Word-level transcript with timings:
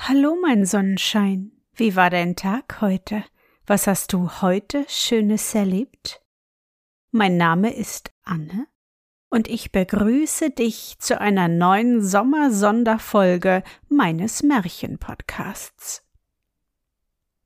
Hallo, 0.00 0.38
mein 0.40 0.64
Sonnenschein. 0.64 1.50
Wie 1.74 1.94
war 1.94 2.08
dein 2.08 2.34
Tag 2.34 2.80
heute? 2.80 3.24
Was 3.66 3.86
hast 3.86 4.12
du 4.12 4.30
heute 4.40 4.86
Schönes 4.88 5.54
erlebt? 5.54 6.22
Mein 7.10 7.36
Name 7.36 7.74
ist 7.74 8.12
Anne 8.22 8.68
und 9.28 9.48
ich 9.48 9.70
begrüße 9.72 10.50
dich 10.50 10.98
zu 11.00 11.20
einer 11.20 11.48
neuen 11.48 12.00
Sommersonderfolge 12.00 13.64
meines 13.88 14.42
Märchenpodcasts. 14.42 16.04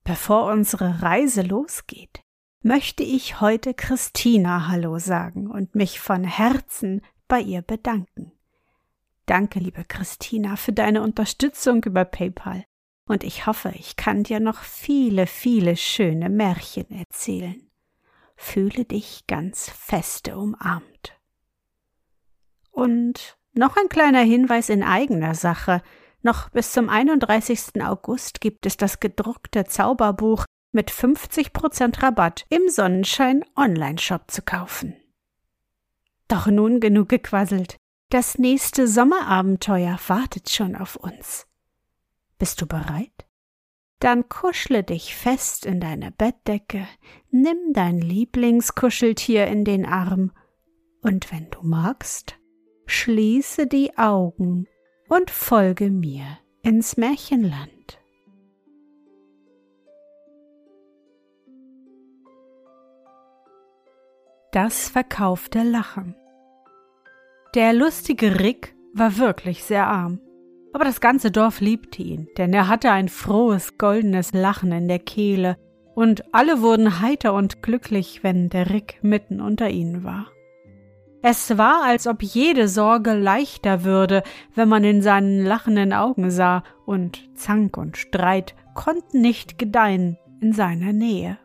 Bevor 0.05 0.53
unsere 0.53 1.03
Reise 1.03 1.43
losgeht, 1.43 2.23
möchte 2.61 3.03
ich 3.03 3.41
heute 3.41 3.75
Christina 3.75 4.69
Hallo 4.69 4.99
sagen 4.99 5.51
und 5.51 5.75
mich 5.75 5.99
von 5.99 6.23
Herzen 6.23 7.01
bei 7.27 7.41
ihr 7.41 7.63
bedanken. 7.63 8.31
Danke, 9.27 9.61
liebe 9.61 9.85
Christina, 9.85 10.57
für 10.57 10.73
deine 10.73 11.03
Unterstützung 11.03 11.85
über 11.85 12.05
PayPal. 12.05 12.65
Und 13.07 13.25
ich 13.25 13.47
hoffe, 13.47 13.73
ich 13.77 13.97
kann 13.97 14.23
dir 14.25 14.41
noch 14.41 14.63
viele, 14.63 15.27
viele 15.27 15.77
schöne 15.77 16.29
Märchen 16.29 16.91
erzählen. 16.91 17.71
Fühle 18.37 18.85
dich 18.85 19.27
ganz 19.27 19.71
feste 19.71 20.37
umarmt. 20.37 21.19
Und 22.71 23.37
noch 23.53 23.77
ein 23.77 23.89
kleiner 23.89 24.23
Hinweis 24.23 24.69
in 24.69 24.83
eigener 24.83 25.35
Sache. 25.35 25.83
Noch 26.23 26.49
bis 26.51 26.73
zum 26.73 26.89
31. 26.89 27.83
August 27.83 28.41
gibt 28.41 28.67
es 28.67 28.77
das 28.77 28.99
gedruckte 28.99 29.65
Zauberbuch 29.65 30.45
mit 30.73 30.91
50% 30.91 32.03
Rabatt 32.03 32.47
im 32.49 32.69
Sonnenschein 32.69 33.45
Online-Shop 33.57 34.31
zu 34.31 34.43
kaufen. 34.43 34.97
Doch 36.29 36.47
nun 36.47 36.81
genug 36.81 37.11
gequasselt. 37.11 37.77
Das 38.13 38.37
nächste 38.37 38.89
Sommerabenteuer 38.89 39.99
wartet 40.07 40.51
schon 40.51 40.77
auf 40.77 40.97
uns. 40.97 41.47
Bist 42.39 42.61
du 42.61 42.67
bereit? 42.67 43.27
Dann 44.01 44.29
kuschle 44.29 44.85
dich 44.85 45.17
fest 45.17 45.65
in 45.65 45.81
deine 45.81 46.11
Bettdecke, 46.11 46.87
nimm 47.31 47.73
dein 47.73 48.03
Lieblingskuscheltier 48.03 49.47
in 49.47 49.65
den 49.65 49.87
Arm 49.87 50.31
und 51.01 51.33
wenn 51.33 51.49
du 51.49 51.61
magst, 51.63 52.39
schließe 52.85 53.67
die 53.67 53.97
Augen 53.97 54.67
und 55.09 55.31
folge 55.31 55.89
mir 55.89 56.39
ins 56.61 56.99
Märchenland. 56.99 57.99
Das 64.51 64.91
verkaufte 64.91 65.63
Lachen. 65.63 66.15
Der 67.55 67.75
lustige 67.75 68.41
Rick 68.41 68.75
war 68.95 69.19
wirklich 69.19 69.63
sehr 69.63 69.87
arm. 69.87 70.21
Aber 70.73 70.87
das 70.87 71.03
ganze 71.03 71.31
Dorf 71.31 71.61
liebte 71.61 72.03
ihn, 72.03 72.29
denn 72.39 72.55
er 72.55 72.67
hatte 72.67 72.91
ein 72.91 73.11
frohes, 73.11 73.77
goldenes 73.77 74.33
Lachen 74.33 74.73
in 74.73 74.89
der 74.89 74.99
Kehle, 74.99 75.59
und 75.95 76.25
alle 76.33 76.63
wurden 76.63 77.03
heiter 77.03 77.35
und 77.35 77.63
glücklich, 77.63 78.21
wenn 78.23 78.49
der 78.49 78.71
Rick 78.71 79.01
mitten 79.03 79.43
unter 79.43 79.69
ihnen 79.69 80.03
war. 80.03 80.29
Es 81.21 81.59
war, 81.59 81.85
als 81.85 82.07
ob 82.07 82.23
jede 82.23 82.69
Sorge 82.69 83.13
leichter 83.13 83.85
würde, 83.85 84.23
wenn 84.55 84.71
man 84.71 84.83
in 84.83 85.03
seinen 85.03 85.45
lachenden 85.45 85.93
Augen 85.93 86.31
sah, 86.31 86.65
und 86.87 87.37
Zank 87.37 87.77
und 87.77 87.99
Streit 87.99 88.55
konnten 88.75 89.21
nicht 89.21 89.59
gedeihen 89.59 90.17
in 90.41 90.55
seiner 90.55 90.95
Nähe. 90.95 91.37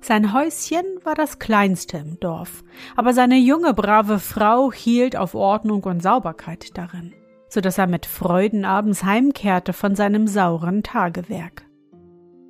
Sein 0.00 0.32
Häuschen 0.32 0.84
war 1.04 1.14
das 1.14 1.38
kleinste 1.38 1.98
im 1.98 2.20
Dorf, 2.20 2.62
aber 2.96 3.12
seine 3.12 3.36
junge, 3.36 3.74
brave 3.74 4.18
Frau 4.18 4.72
hielt 4.72 5.16
auf 5.16 5.34
Ordnung 5.34 5.82
und 5.84 6.02
Sauberkeit 6.02 6.78
darin, 6.78 7.12
so 7.48 7.60
dass 7.60 7.78
er 7.78 7.88
mit 7.88 8.06
Freuden 8.06 8.64
abends 8.64 9.04
heimkehrte 9.04 9.72
von 9.72 9.96
seinem 9.96 10.28
sauren 10.28 10.82
Tagewerk. 10.82 11.64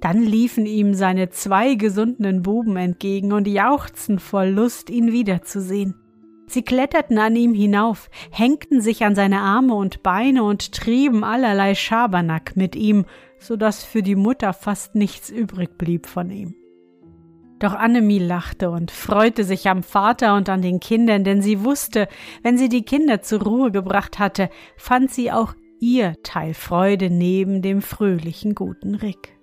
Dann 0.00 0.22
liefen 0.22 0.66
ihm 0.66 0.94
seine 0.94 1.31
zwei 1.31 1.75
gesunden 1.75 2.42
Buben 2.42 2.76
entgegen 2.76 3.32
und 3.32 3.48
jauchzten 3.48 4.20
vor 4.20 4.44
Lust, 4.44 4.91
ihn 4.91 5.10
wiederzusehen. 5.10 5.94
Sie 6.47 6.62
kletterten 6.62 7.19
an 7.19 7.34
ihm 7.34 7.53
hinauf, 7.53 8.09
hängten 8.30 8.80
sich 8.80 9.04
an 9.04 9.15
seine 9.15 9.41
Arme 9.41 9.75
und 9.75 10.03
Beine 10.03 10.44
und 10.44 10.72
trieben 10.72 11.25
allerlei 11.25 11.75
Schabernack 11.75 12.56
mit 12.56 12.76
ihm, 12.76 13.06
so 13.38 13.56
dass 13.56 13.84
für 13.84 14.03
die 14.03 14.16
Mutter 14.16 14.53
fast 14.53 14.94
nichts 14.94 15.30
übrig 15.30 15.76
blieb 15.76 16.06
von 16.06 16.30
ihm. 16.30 16.54
Doch 17.59 17.75
Annemie 17.75 18.21
lachte 18.21 18.71
und 18.71 18.91
freute 18.91 19.43
sich 19.43 19.69
am 19.69 19.83
Vater 19.83 20.37
und 20.37 20.49
an 20.49 20.63
den 20.63 20.79
Kindern, 20.79 21.25
denn 21.25 21.43
sie 21.43 21.65
wusste, 21.65 22.09
wenn 22.43 22.57
sie 22.57 22.69
die 22.69 22.85
Kinder 22.85 23.21
zur 23.23 23.43
Ruhe 23.43 23.73
gebracht 23.73 24.19
hatte, 24.19 24.49
fand 24.77 25.11
sie 25.11 25.33
auch 25.33 25.55
ihr 25.81 26.15
Teil 26.23 26.55
Freude 26.55 27.11
neben 27.11 27.63
dem 27.63 27.83
fröhlichen 27.83 28.55
guten 28.55 28.95
Rick. 28.95 29.37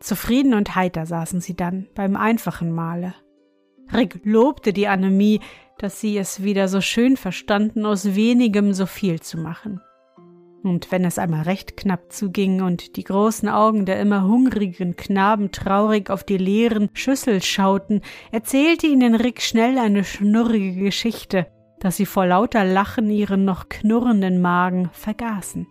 Zufrieden 0.00 0.54
und 0.54 0.74
heiter 0.74 1.06
saßen 1.06 1.40
sie 1.40 1.56
dann 1.56 1.88
beim 1.94 2.16
einfachen 2.16 2.70
Mahle. 2.72 3.14
Rick 3.92 4.20
lobte 4.24 4.72
die 4.72 4.88
Annemie, 4.88 5.40
dass 5.78 6.00
sie 6.00 6.18
es 6.18 6.42
wieder 6.42 6.68
so 6.68 6.80
schön 6.80 7.16
verstanden, 7.16 7.86
aus 7.86 8.14
wenigem 8.14 8.74
so 8.74 8.86
viel 8.86 9.20
zu 9.20 9.38
machen. 9.38 9.80
Und 10.62 10.90
wenn 10.90 11.04
es 11.04 11.18
einmal 11.18 11.42
recht 11.42 11.76
knapp 11.76 12.12
zuging 12.12 12.62
und 12.62 12.96
die 12.96 13.04
großen 13.04 13.48
Augen 13.48 13.86
der 13.86 14.00
immer 14.00 14.24
hungrigen 14.24 14.96
Knaben 14.96 15.52
traurig 15.52 16.10
auf 16.10 16.24
die 16.24 16.36
leeren 16.36 16.90
Schüssel 16.94 17.42
schauten, 17.42 18.02
erzählte 18.32 18.86
ihnen 18.86 19.14
Rick 19.14 19.40
schnell 19.40 19.78
eine 19.78 20.02
schnurrige 20.02 20.74
Geschichte, 20.82 21.46
dass 21.78 21.96
sie 21.96 22.06
vor 22.06 22.26
lauter 22.26 22.64
Lachen 22.64 23.08
ihren 23.10 23.44
noch 23.44 23.68
knurrenden 23.68 24.40
Magen 24.40 24.90
vergaßen. 24.92 25.66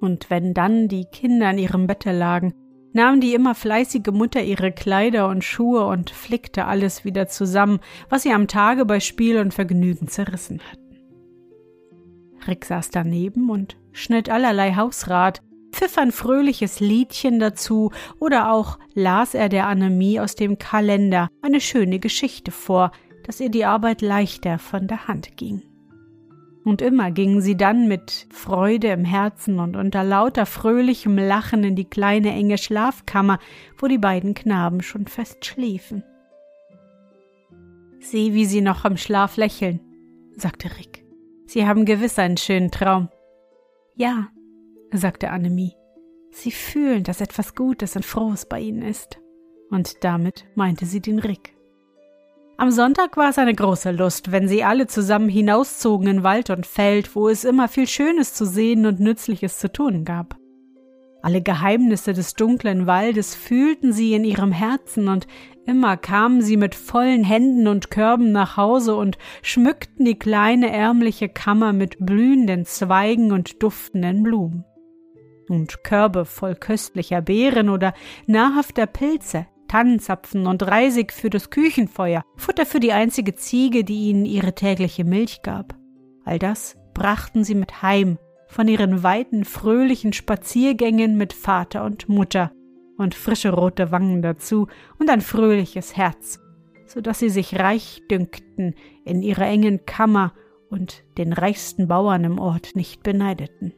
Und 0.00 0.30
wenn 0.30 0.54
dann 0.54 0.88
die 0.88 1.04
Kinder 1.04 1.50
in 1.50 1.58
ihrem 1.58 1.86
Bette 1.86 2.10
lagen, 2.10 2.54
nahm 2.92 3.20
die 3.20 3.34
immer 3.34 3.54
fleißige 3.54 4.12
Mutter 4.12 4.42
ihre 4.42 4.72
Kleider 4.72 5.28
und 5.28 5.44
Schuhe 5.44 5.86
und 5.86 6.10
flickte 6.10 6.66
alles 6.66 7.04
wieder 7.04 7.28
zusammen, 7.28 7.80
was 8.08 8.22
sie 8.22 8.32
am 8.32 8.48
Tage 8.48 8.84
bei 8.84 9.00
Spiel 9.00 9.38
und 9.38 9.54
Vergnügen 9.54 10.08
zerrissen 10.08 10.60
hat. 10.60 10.81
Rick 12.46 12.64
saß 12.64 12.90
daneben 12.90 13.50
und 13.50 13.76
schnitt 13.92 14.28
allerlei 14.28 14.74
Hausrat, 14.74 15.42
pfiff 15.72 15.98
ein 15.98 16.12
fröhliches 16.12 16.80
Liedchen 16.80 17.38
dazu 17.38 17.90
oder 18.18 18.52
auch 18.52 18.78
las 18.94 19.34
er 19.34 19.48
der 19.48 19.66
Annemie 19.66 20.20
aus 20.20 20.34
dem 20.34 20.58
Kalender 20.58 21.28
eine 21.40 21.60
schöne 21.60 21.98
Geschichte 21.98 22.50
vor, 22.50 22.92
dass 23.24 23.40
ihr 23.40 23.50
die 23.50 23.64
Arbeit 23.64 24.02
leichter 24.02 24.58
von 24.58 24.86
der 24.86 25.08
Hand 25.08 25.36
ging. 25.36 25.62
Und 26.64 26.80
immer 26.80 27.10
gingen 27.10 27.40
sie 27.40 27.56
dann 27.56 27.88
mit 27.88 28.28
Freude 28.30 28.88
im 28.88 29.04
Herzen 29.04 29.58
und 29.58 29.74
unter 29.74 30.04
lauter 30.04 30.46
fröhlichem 30.46 31.18
Lachen 31.18 31.64
in 31.64 31.74
die 31.74 31.88
kleine 31.88 32.32
enge 32.32 32.56
Schlafkammer, 32.56 33.38
wo 33.78 33.88
die 33.88 33.98
beiden 33.98 34.34
Knaben 34.34 34.80
schon 34.80 35.06
fest 35.06 35.44
schliefen. 35.44 36.04
Sieh, 37.98 38.32
wie 38.34 38.46
sie 38.46 38.60
noch 38.60 38.84
im 38.84 38.96
Schlaf 38.96 39.36
lächeln, 39.36 39.80
sagte 40.36 40.68
Rick. 40.78 40.91
Sie 41.52 41.66
haben 41.66 41.84
gewiss 41.84 42.18
einen 42.18 42.38
schönen 42.38 42.70
Traum. 42.70 43.10
Ja, 43.94 44.28
sagte 44.90 45.28
Annemie. 45.28 45.76
Sie 46.30 46.50
fühlen, 46.50 47.04
dass 47.04 47.20
etwas 47.20 47.54
Gutes 47.54 47.94
und 47.94 48.06
Frohes 48.06 48.46
bei 48.46 48.58
ihnen 48.58 48.80
ist. 48.80 49.18
Und 49.68 50.02
damit 50.02 50.46
meinte 50.54 50.86
sie 50.86 51.00
den 51.00 51.18
Rick. 51.18 51.54
Am 52.56 52.70
Sonntag 52.70 53.18
war 53.18 53.28
es 53.28 53.36
eine 53.36 53.52
große 53.52 53.90
Lust, 53.90 54.32
wenn 54.32 54.48
sie 54.48 54.64
alle 54.64 54.86
zusammen 54.86 55.28
hinauszogen 55.28 56.06
in 56.08 56.22
Wald 56.22 56.48
und 56.48 56.64
Feld, 56.64 57.14
wo 57.14 57.28
es 57.28 57.44
immer 57.44 57.68
viel 57.68 57.86
Schönes 57.86 58.32
zu 58.32 58.46
sehen 58.46 58.86
und 58.86 58.98
Nützliches 58.98 59.58
zu 59.58 59.70
tun 59.70 60.06
gab. 60.06 60.38
Alle 61.22 61.40
Geheimnisse 61.40 62.12
des 62.12 62.34
dunklen 62.34 62.88
Waldes 62.88 63.36
fühlten 63.36 63.92
sie 63.92 64.12
in 64.14 64.24
ihrem 64.24 64.50
Herzen, 64.50 65.06
und 65.06 65.28
immer 65.66 65.96
kamen 65.96 66.42
sie 66.42 66.56
mit 66.56 66.74
vollen 66.74 67.22
Händen 67.22 67.68
und 67.68 67.92
Körben 67.92 68.32
nach 68.32 68.56
Hause 68.56 68.96
und 68.96 69.18
schmückten 69.40 70.04
die 70.04 70.18
kleine 70.18 70.72
ärmliche 70.72 71.28
Kammer 71.28 71.72
mit 71.72 71.96
blühenden 72.00 72.64
Zweigen 72.64 73.30
und 73.30 73.62
duftenden 73.62 74.24
Blumen. 74.24 74.64
Und 75.48 75.84
Körbe 75.84 76.24
voll 76.24 76.56
köstlicher 76.56 77.22
Beeren 77.22 77.68
oder 77.68 77.94
nahrhafter 78.26 78.86
Pilze, 78.86 79.46
Tannenzapfen 79.68 80.48
und 80.48 80.64
Reisig 80.64 81.12
für 81.12 81.30
das 81.30 81.50
Küchenfeuer, 81.50 82.24
Futter 82.36 82.66
für 82.66 82.80
die 82.80 82.92
einzige 82.92 83.36
Ziege, 83.36 83.84
die 83.84 84.08
ihnen 84.08 84.24
ihre 84.24 84.54
tägliche 84.54 85.04
Milch 85.04 85.42
gab. 85.42 85.76
All 86.24 86.40
das 86.40 86.76
brachten 86.94 87.44
sie 87.44 87.54
mit 87.54 87.80
heim 87.82 88.18
von 88.52 88.68
ihren 88.68 89.02
weiten, 89.02 89.46
fröhlichen 89.46 90.12
Spaziergängen 90.12 91.16
mit 91.16 91.32
Vater 91.32 91.84
und 91.84 92.08
Mutter 92.10 92.52
und 92.98 93.14
frische 93.14 93.50
rote 93.50 93.90
Wangen 93.90 94.20
dazu 94.20 94.68
und 94.98 95.08
ein 95.08 95.22
fröhliches 95.22 95.96
Herz, 95.96 96.38
so 96.86 97.00
dass 97.00 97.18
sie 97.18 97.30
sich 97.30 97.58
reich 97.58 98.02
dünkten 98.10 98.74
in 99.06 99.22
ihrer 99.22 99.46
engen 99.46 99.86
Kammer 99.86 100.34
und 100.68 101.02
den 101.16 101.32
reichsten 101.32 101.88
Bauern 101.88 102.24
im 102.24 102.38
Ort 102.38 102.76
nicht 102.76 103.02
beneideten. 103.02 103.72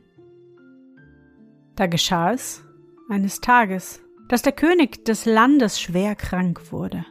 Da 1.76 1.86
geschah 1.86 2.32
es, 2.32 2.64
eines 3.08 3.40
Tages, 3.40 4.02
dass 4.28 4.42
der 4.42 4.52
König 4.52 5.04
des 5.04 5.24
Landes 5.24 5.80
schwer 5.80 6.16
krank 6.16 6.72
wurde. 6.72 7.06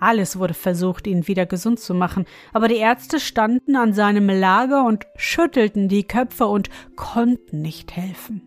Alles 0.00 0.38
wurde 0.38 0.54
versucht, 0.54 1.06
ihn 1.06 1.26
wieder 1.26 1.46
gesund 1.46 1.80
zu 1.80 1.94
machen, 1.94 2.24
aber 2.52 2.68
die 2.68 2.76
Ärzte 2.76 3.18
standen 3.18 3.76
an 3.76 3.92
seinem 3.92 4.28
Lager 4.28 4.84
und 4.84 5.06
schüttelten 5.16 5.88
die 5.88 6.04
Köpfe 6.04 6.46
und 6.46 6.70
konnten 6.94 7.62
nicht 7.62 7.96
helfen. 7.96 8.42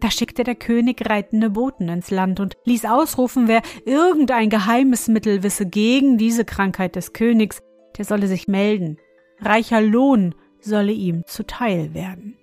Da 0.00 0.10
schickte 0.10 0.44
der 0.44 0.54
König 0.54 1.08
reitende 1.08 1.50
Boten 1.50 1.90
ins 1.90 2.10
Land 2.10 2.40
und 2.40 2.56
ließ 2.64 2.86
ausrufen, 2.86 3.48
wer 3.48 3.60
irgendein 3.84 4.48
geheimes 4.48 5.08
Mittel 5.08 5.42
wisse 5.42 5.66
gegen 5.66 6.16
diese 6.16 6.46
Krankheit 6.46 6.96
des 6.96 7.12
Königs, 7.12 7.60
der 7.98 8.06
solle 8.06 8.26
sich 8.26 8.48
melden. 8.48 8.96
Reicher 9.40 9.82
Lohn 9.82 10.34
solle 10.58 10.92
ihm 10.92 11.24
zuteil 11.26 11.92
werden. 11.92 12.38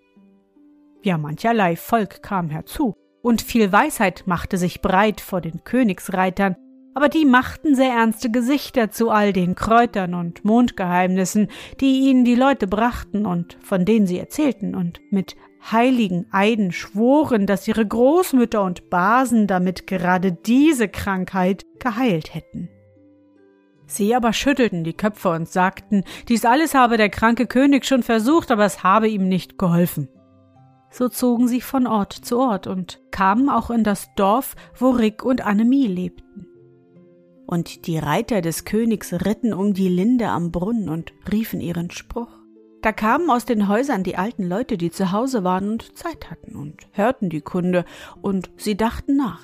Ja, 1.01 1.17
mancherlei 1.17 1.75
Volk 1.75 2.21
kam 2.21 2.49
herzu, 2.49 2.93
und 3.23 3.41
viel 3.41 3.71
Weisheit 3.71 4.23
machte 4.27 4.57
sich 4.57 4.81
breit 4.81 5.19
vor 5.19 5.41
den 5.41 5.63
Königsreitern, 5.63 6.55
aber 6.97 7.09
die 7.09 7.25
machten 7.25 7.75
sehr 7.75 7.93
ernste 7.93 8.31
Gesichter 8.31 8.89
zu 8.89 9.11
all 9.11 9.31
den 9.31 9.53
Kräutern 9.53 10.15
und 10.15 10.43
Mondgeheimnissen, 10.43 11.47
die 11.79 12.09
ihnen 12.09 12.25
die 12.25 12.33
Leute 12.33 12.65
brachten 12.65 13.27
und 13.27 13.55
von 13.61 13.85
denen 13.85 14.07
sie 14.07 14.17
erzählten 14.17 14.73
und 14.73 14.99
mit 15.11 15.35
heiligen 15.71 16.25
Eiden 16.31 16.71
schworen, 16.71 17.45
dass 17.45 17.67
ihre 17.67 17.85
Großmütter 17.85 18.63
und 18.63 18.89
Basen 18.89 19.45
damit 19.45 19.85
gerade 19.85 20.31
diese 20.31 20.87
Krankheit 20.87 21.67
geheilt 21.77 22.33
hätten. 22.33 22.67
Sie 23.85 24.15
aber 24.15 24.33
schüttelten 24.33 24.83
die 24.83 24.97
Köpfe 24.97 25.29
und 25.29 25.47
sagten, 25.47 26.03
dies 26.29 26.45
alles 26.45 26.73
habe 26.73 26.97
der 26.97 27.09
kranke 27.09 27.45
König 27.45 27.85
schon 27.85 28.01
versucht, 28.01 28.49
aber 28.49 28.65
es 28.65 28.81
habe 28.81 29.07
ihm 29.07 29.29
nicht 29.29 29.59
geholfen. 29.59 30.09
So 30.89 31.09
zogen 31.09 31.47
sie 31.47 31.61
von 31.61 31.85
Ort 31.85 32.13
zu 32.13 32.39
Ort 32.39 32.65
und 32.65 32.99
kamen 33.11 33.49
auch 33.49 33.69
in 33.69 33.83
das 33.83 34.09
Dorf, 34.15 34.55
wo 34.73 34.89
Rick 34.89 35.23
und 35.23 35.45
Annemie 35.45 35.85
lebten 35.85 36.46
und 37.47 37.87
die 37.87 37.97
Reiter 37.97 38.41
des 38.41 38.65
Königs 38.65 39.13
ritten 39.13 39.53
um 39.53 39.73
die 39.73 39.89
Linde 39.89 40.27
am 40.27 40.51
Brunnen 40.51 40.89
und 40.89 41.13
riefen 41.31 41.61
ihren 41.61 41.89
Spruch. 41.89 42.29
Da 42.81 42.91
kamen 42.91 43.29
aus 43.31 43.45
den 43.45 43.67
Häusern 43.67 44.03
die 44.03 44.17
alten 44.17 44.43
Leute, 44.43 44.77
die 44.77 44.91
zu 44.91 45.11
Hause 45.11 45.43
waren 45.43 45.69
und 45.71 45.97
Zeit 45.97 46.29
hatten 46.29 46.55
und 46.55 46.87
hörten 46.91 47.29
die 47.29 47.41
Kunde, 47.41 47.85
und 48.21 48.51
sie 48.57 48.77
dachten 48.77 49.15
nach. 49.15 49.41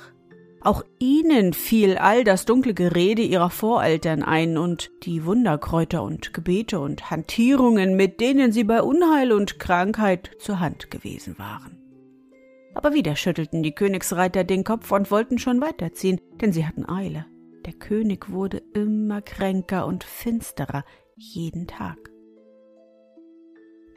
Auch 0.62 0.84
ihnen 1.00 1.54
fiel 1.54 1.98
all 1.98 2.24
das 2.24 2.46
dunkle 2.46 2.74
Gerede 2.74 3.22
ihrer 3.22 3.50
Voreltern 3.50 4.24
ein 4.24 4.58
und 4.58 4.92
die 5.04 5.26
Wunderkräuter 5.26 6.04
und 6.04 6.34
Gebete 6.34 6.80
und 6.80 7.10
Hantierungen, 7.10 7.96
mit 7.96 8.22
denen 8.22 8.54
sie 8.54 8.64
bei 8.64 8.82
Unheil 8.82 9.34
und 9.34 9.60
Krankheit 9.60 10.32
zur 10.40 10.60
Hand 10.60 10.90
gewesen 10.90 11.38
waren. 11.38 11.80
Aber 12.76 12.94
wieder 12.94 13.16
schüttelten 13.16 13.62
die 13.62 13.76
Königsreiter 13.76 14.44
den 14.44 14.64
Kopf 14.64 14.92
und 14.92 15.12
wollten 15.12 15.38
schon 15.38 15.60
weiterziehen, 15.60 16.22
denn 16.40 16.54
sie 16.54 16.66
hatten 16.66 16.88
Eile. 16.88 17.26
Der 17.66 17.74
König 17.74 18.30
wurde 18.30 18.62
immer 18.74 19.22
kränker 19.22 19.86
und 19.86 20.04
finsterer 20.04 20.84
jeden 21.16 21.66
Tag. 21.68 21.98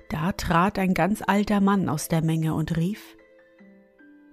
Da 0.08 0.30
trat 0.32 0.78
ein 0.78 0.94
ganz 0.94 1.22
alter 1.26 1.60
Mann 1.60 1.88
aus 1.88 2.06
der 2.06 2.22
Menge 2.22 2.54
und 2.54 2.76
rief 2.76 3.16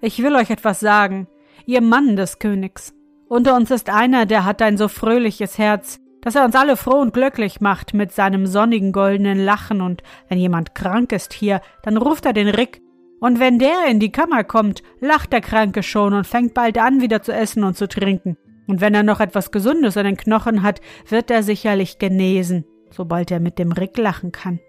Ich 0.02 0.22
will 0.22 0.36
euch 0.36 0.52
etwas 0.52 0.80
sagen, 0.80 1.28
ihr 1.66 1.82
Mann 1.82 2.16
des 2.16 2.38
Königs. 2.38 2.94
Unter 3.28 3.56
uns 3.56 3.72
ist 3.72 3.90
einer, 3.90 4.28
der 4.28 4.46
hat 4.46 4.62
ein 4.62 4.78
so 4.78 4.88
fröhliches 4.88 5.58
Herz, 5.58 6.00
dass 6.22 6.36
er 6.36 6.46
uns 6.46 6.56
alle 6.56 6.78
froh 6.78 7.00
und 7.00 7.14
glücklich 7.14 7.60
macht 7.60 7.96
mit 7.96 8.12
seinem 8.12 8.46
sonnigen 8.46 8.92
goldenen 8.92 9.44
Lachen, 9.44 9.82
und 9.82 10.04
wenn 10.30 10.38
jemand 10.38 10.76
krank 10.76 11.12
ist 11.12 11.34
hier, 11.34 11.62
dann 11.82 11.98
ruft 11.98 12.28
er 12.28 12.34
den 12.34 12.50
Rick, 12.50 12.82
und 13.20 13.40
wenn 13.40 13.58
der 13.58 13.88
in 13.90 14.00
die 14.00 14.12
Kammer 14.12 14.44
kommt, 14.44 14.84
lacht 15.00 15.34
der 15.34 15.42
Kranke 15.42 15.82
schon 15.82 16.14
und 16.14 16.28
fängt 16.28 16.54
bald 16.54 16.78
an, 16.78 17.02
wieder 17.02 17.24
zu 17.24 17.34
essen 17.34 17.64
und 17.64 17.76
zu 17.76 17.88
trinken. 17.88 18.38
Und 18.68 18.82
wenn 18.82 18.94
er 18.94 19.04
noch 19.04 19.20
etwas 19.20 19.52
Gesundes 19.52 19.98
an 19.98 20.06
den 20.06 20.18
Knochen 20.18 20.64
hat, 20.64 20.82
wird 21.10 21.30
er 21.32 21.44
sicherlich 21.44 22.00
genesen, 22.00 22.66
sobald 22.90 23.32
er 23.32 23.40
mit 23.40 23.60
dem 23.60 23.72
Rick 23.72 23.98
lachen 23.98 24.32
kann. 24.32 24.60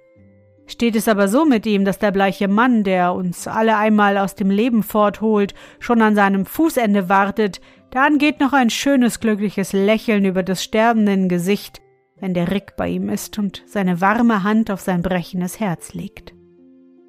Steht 0.66 0.96
es 0.96 1.08
aber 1.08 1.28
so 1.28 1.44
mit 1.44 1.66
ihm, 1.66 1.84
dass 1.84 1.98
der 1.98 2.10
bleiche 2.10 2.48
Mann, 2.48 2.84
der 2.84 3.12
uns 3.12 3.46
alle 3.46 3.76
einmal 3.76 4.16
aus 4.16 4.34
dem 4.34 4.50
Leben 4.50 4.82
fortholt, 4.82 5.54
schon 5.78 6.00
an 6.00 6.14
seinem 6.14 6.46
Fußende 6.46 7.08
wartet, 7.08 7.60
dann 7.90 8.18
geht 8.18 8.40
noch 8.40 8.52
ein 8.52 8.70
schönes, 8.70 9.20
glückliches 9.20 9.72
Lächeln 9.72 10.24
über 10.24 10.42
des 10.42 10.64
sterbenden 10.64 11.28
Gesicht, 11.28 11.82
wenn 12.18 12.34
der 12.34 12.50
Rick 12.50 12.76
bei 12.76 12.88
ihm 12.88 13.08
ist 13.08 13.38
und 13.38 13.62
seine 13.66 14.00
warme 14.00 14.42
Hand 14.42 14.70
auf 14.70 14.80
sein 14.80 15.02
brechendes 15.02 15.60
Herz 15.60 15.92
legt. 15.92 16.34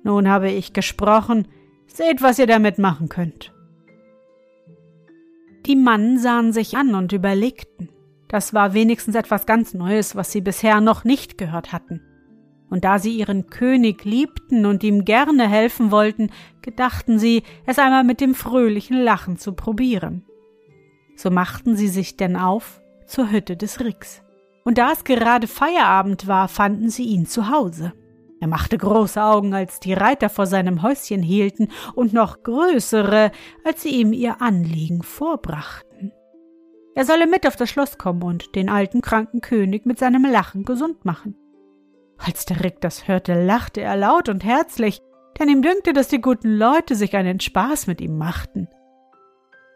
Nun 0.03 0.29
habe 0.29 0.51
ich 0.51 0.73
gesprochen, 0.73 1.47
seht, 1.87 2.21
was 2.21 2.37
ihr 2.37 2.47
damit 2.47 2.77
machen 2.77 3.09
könnt. 3.09 3.54
Die 5.65 5.75
Mannen 5.75 6.19
sahen 6.19 6.53
sich 6.53 6.77
an 6.77 6.93
und 6.93 7.11
überlegten. 7.11 7.89
Das 8.27 8.53
war 8.53 8.73
wenigstens 8.73 9.15
etwas 9.15 9.45
ganz 9.45 9.73
Neues, 9.73 10.15
was 10.15 10.31
sie 10.31 10.41
bisher 10.41 10.79
noch 10.79 11.03
nicht 11.03 11.37
gehört 11.37 11.71
hatten. 11.71 12.01
Und 12.69 12.83
da 12.83 12.99
sie 12.99 13.15
ihren 13.15 13.47
König 13.47 14.03
liebten 14.05 14.65
und 14.65 14.83
ihm 14.83 15.05
gerne 15.05 15.47
helfen 15.47 15.91
wollten, 15.91 16.29
gedachten 16.61 17.19
sie, 17.19 17.43
es 17.65 17.79
einmal 17.79 18.03
mit 18.03 18.21
dem 18.21 18.35
fröhlichen 18.35 18.97
Lachen 18.97 19.37
zu 19.37 19.53
probieren. 19.53 20.23
So 21.15 21.29
machten 21.29 21.75
sie 21.75 21.87
sich 21.87 22.17
denn 22.17 22.35
auf 22.35 22.81
zur 23.07 23.31
Hütte 23.31 23.55
des 23.55 23.79
Ricks. 23.79 24.21
Und 24.63 24.77
da 24.77 24.91
es 24.91 25.03
gerade 25.03 25.47
Feierabend 25.47 26.27
war, 26.27 26.47
fanden 26.47 26.89
sie 26.89 27.05
ihn 27.05 27.27
zu 27.27 27.49
Hause. 27.49 27.93
Er 28.39 28.47
machte 28.47 28.77
große 28.77 29.23
Augen, 29.23 29.53
als 29.53 29.79
die 29.79 29.93
Reiter 29.93 30.29
vor 30.29 30.45
seinem 30.45 30.83
Häuschen 30.83 31.21
hielten, 31.21 31.69
und 31.93 32.13
noch 32.13 32.43
größere, 32.43 33.31
als 33.63 33.81
sie 33.81 33.89
ihm 33.89 34.13
ihr 34.13 34.41
Anliegen 34.41 35.03
vorbrachten. 35.03 36.11
Er 36.95 37.05
solle 37.05 37.27
mit 37.27 37.45
auf 37.45 37.55
das 37.55 37.69
Schloss 37.69 37.97
kommen 37.97 38.23
und 38.23 38.55
den 38.55 38.69
alten 38.69 39.01
kranken 39.01 39.41
König 39.41 39.85
mit 39.85 39.99
seinem 39.99 40.25
Lachen 40.25 40.63
gesund 40.63 41.03
machen. 41.05 41.35
Als 42.17 42.45
der 42.45 42.63
Rick 42.63 42.79
das 42.81 43.07
hörte, 43.07 43.45
lachte 43.45 43.81
er 43.81 43.97
laut 43.97 44.29
und 44.29 44.43
herzlich, 44.43 45.01
denn 45.37 45.49
ihm 45.49 45.61
dünkte, 45.61 45.91
dass 45.91 46.07
die 46.07 46.21
guten 46.21 46.55
Leute 46.55 46.95
sich 46.95 47.15
einen 47.15 47.41
Spaß 47.41 47.87
mit 47.87 47.99
ihm 47.99 48.17
machten. 48.17 48.69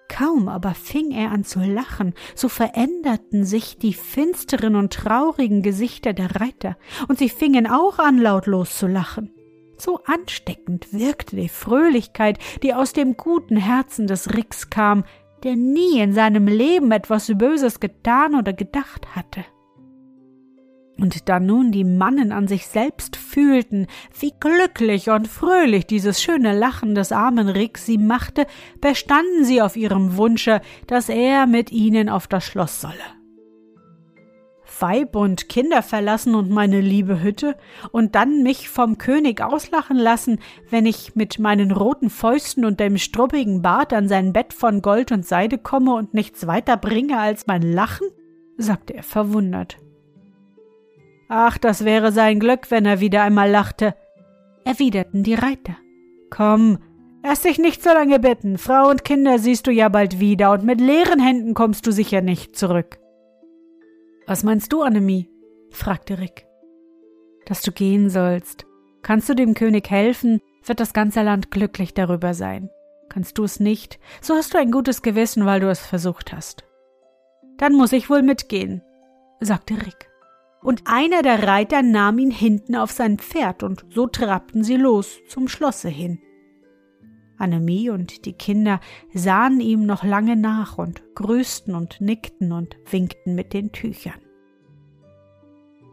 Kaum 0.09 0.49
aber 0.49 0.73
fing 0.73 1.11
er 1.11 1.31
an 1.31 1.45
zu 1.45 1.59
lachen, 1.59 2.13
so 2.35 2.49
veränderten 2.49 3.45
sich 3.45 3.77
die 3.77 3.93
finsteren 3.93 4.75
und 4.75 4.91
traurigen 4.91 5.61
Gesichter 5.61 6.11
der 6.11 6.41
Reiter, 6.41 6.75
und 7.07 7.19
sie 7.19 7.29
fingen 7.29 7.67
auch 7.67 7.99
an 7.99 8.17
lautlos 8.17 8.77
zu 8.77 8.87
lachen. 8.87 9.31
So 9.77 10.01
ansteckend 10.03 10.91
wirkte 10.91 11.37
die 11.37 11.47
Fröhlichkeit, 11.47 12.37
die 12.63 12.73
aus 12.73 12.91
dem 12.91 13.15
guten 13.15 13.55
Herzen 13.55 14.07
des 14.07 14.35
Ricks 14.35 14.69
kam, 14.69 15.05
der 15.43 15.55
nie 15.55 16.01
in 16.01 16.11
seinem 16.11 16.47
Leben 16.47 16.91
etwas 16.91 17.31
Böses 17.37 17.79
getan 17.79 18.35
oder 18.35 18.51
gedacht 18.51 19.15
hatte. 19.15 19.45
Und 21.01 21.29
da 21.29 21.39
nun 21.39 21.71
die 21.71 21.83
Mannen 21.83 22.31
an 22.31 22.47
sich 22.47 22.67
selbst 22.67 23.15
fühlten, 23.15 23.87
wie 24.19 24.33
glücklich 24.39 25.09
und 25.09 25.27
fröhlich 25.27 25.85
dieses 25.87 26.21
schöne 26.21 26.57
Lachen 26.57 26.95
des 26.95 27.11
armen 27.11 27.49
Rick 27.49 27.77
sie 27.77 27.97
machte, 27.97 28.45
bestanden 28.81 29.45
sie 29.45 29.61
auf 29.61 29.75
ihrem 29.75 30.17
Wunsche, 30.17 30.61
dass 30.87 31.09
er 31.09 31.45
mit 31.47 31.71
ihnen 31.71 32.09
auf 32.09 32.27
das 32.27 32.43
Schloss 32.43 32.81
solle. 32.81 32.95
Weib 34.81 35.15
und 35.15 35.49
Kinder 35.49 35.81
verlassen 35.81 36.35
und 36.35 36.49
meine 36.49 36.79
liebe 36.79 37.21
Hütte 37.21 37.57
und 37.91 38.15
dann 38.15 38.43
mich 38.43 38.69
vom 38.69 38.97
König 38.97 39.41
auslachen 39.41 39.97
lassen, 39.97 40.39
wenn 40.69 40.85
ich 40.85 41.15
mit 41.15 41.39
meinen 41.39 41.71
roten 41.71 42.09
Fäusten 42.09 42.65
und 42.65 42.79
dem 42.79 42.97
struppigen 42.97 43.61
Bart 43.61 43.93
an 43.93 44.07
sein 44.07 44.31
Bett 44.31 44.53
von 44.53 44.81
Gold 44.81 45.11
und 45.11 45.25
Seide 45.25 45.57
komme 45.57 45.93
und 45.95 46.13
nichts 46.13 46.47
weiter 46.47 46.77
bringe 46.77 47.19
als 47.19 47.47
mein 47.47 47.61
Lachen? 47.61 48.07
sagte 48.57 48.93
er 48.93 49.03
verwundert. 49.03 49.77
Ach, 51.29 51.59
das 51.59 51.85
wäre 51.85 52.11
sein 52.11 52.39
Glück, 52.39 52.71
wenn 52.71 52.87
er 52.87 52.99
wieder 52.99 53.21
einmal 53.21 53.49
lachte, 53.51 53.93
erwiderten 54.65 55.21
die 55.21 55.35
Reiter. 55.35 55.77
Komm, 56.31 56.79
lass 57.23 57.43
dich 57.43 57.59
nicht 57.59 57.83
so 57.83 57.91
lange 57.91 58.19
bitten. 58.19 58.57
Frau 58.57 58.89
und 58.89 59.05
Kinder 59.05 59.37
siehst 59.37 59.67
du 59.67 59.71
ja 59.71 59.89
bald 59.89 60.19
wieder, 60.19 60.51
und 60.51 60.63
mit 60.63 60.81
leeren 60.81 61.19
Händen 61.19 61.53
kommst 61.53 61.85
du 61.85 61.91
sicher 61.91 62.21
nicht 62.21 62.55
zurück. 62.55 62.99
Was 64.25 64.43
meinst 64.43 64.73
du, 64.73 64.81
Annemie? 64.81 65.29
fragte 65.69 66.17
Rick. 66.17 66.47
Dass 67.45 67.61
du 67.61 67.71
gehen 67.71 68.09
sollst. 68.09 68.65
Kannst 69.03 69.29
du 69.29 69.35
dem 69.35 69.53
König 69.53 69.89
helfen, 69.89 70.41
wird 70.65 70.79
das 70.79 70.93
ganze 70.93 71.21
Land 71.21 71.51
glücklich 71.51 71.93
darüber 71.93 72.33
sein. 72.33 72.71
Kannst 73.07 73.37
du 73.37 73.43
es 73.43 73.59
nicht, 73.59 73.99
so 74.19 74.33
hast 74.33 74.55
du 74.55 74.57
ein 74.57 74.71
gutes 74.71 75.03
Gewissen, 75.03 75.45
weil 75.45 75.59
du 75.59 75.69
es 75.69 75.79
versucht 75.79 76.33
hast. 76.33 76.63
Dann 77.57 77.73
muss 77.73 77.91
ich 77.91 78.09
wohl 78.09 78.23
mitgehen, 78.23 78.81
sagte 79.41 79.75
Rick. 79.75 80.08
Und 80.61 80.83
einer 80.85 81.21
der 81.21 81.47
Reiter 81.47 81.81
nahm 81.81 82.19
ihn 82.19 82.31
hinten 82.31 82.75
auf 82.75 82.91
sein 82.91 83.17
Pferd, 83.17 83.63
und 83.63 83.85
so 83.89 84.07
trabten 84.07 84.63
sie 84.63 84.77
los 84.77 85.19
zum 85.27 85.47
Schlosse 85.47 85.89
hin. 85.89 86.19
Annemie 87.37 87.89
und 87.89 88.25
die 88.25 88.33
Kinder 88.33 88.81
sahen 89.13 89.61
ihm 89.61 89.85
noch 89.85 90.03
lange 90.03 90.35
nach 90.35 90.77
und 90.77 91.01
grüßten 91.15 91.73
und 91.73 92.01
nickten 92.01 92.51
und 92.51 92.75
winkten 92.89 93.33
mit 93.35 93.53
den 93.53 93.71
Tüchern. 93.71 94.19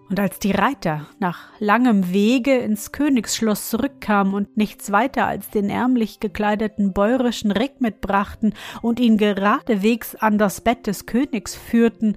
Und 0.08 0.20
als 0.20 0.38
die 0.38 0.52
Reiter 0.52 1.08
nach 1.18 1.48
langem 1.58 2.12
Wege 2.12 2.56
ins 2.58 2.92
Königsschloss 2.92 3.70
zurückkamen 3.70 4.34
und 4.34 4.56
nichts 4.56 4.92
weiter 4.92 5.26
als 5.26 5.50
den 5.50 5.68
ärmlich 5.68 6.20
gekleideten 6.20 6.92
bäuerischen 6.92 7.50
Rick 7.50 7.80
mitbrachten 7.80 8.54
und 8.82 9.00
ihn 9.00 9.16
geradewegs 9.16 10.14
an 10.14 10.38
das 10.38 10.60
Bett 10.60 10.86
des 10.86 11.06
Königs 11.06 11.56
führten, 11.56 12.16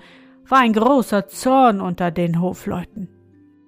war 0.50 0.60
ein 0.60 0.74
großer 0.74 1.28
Zorn 1.28 1.82
unter 1.82 2.12
den 2.12 2.42
Hofleuten. 2.42 3.10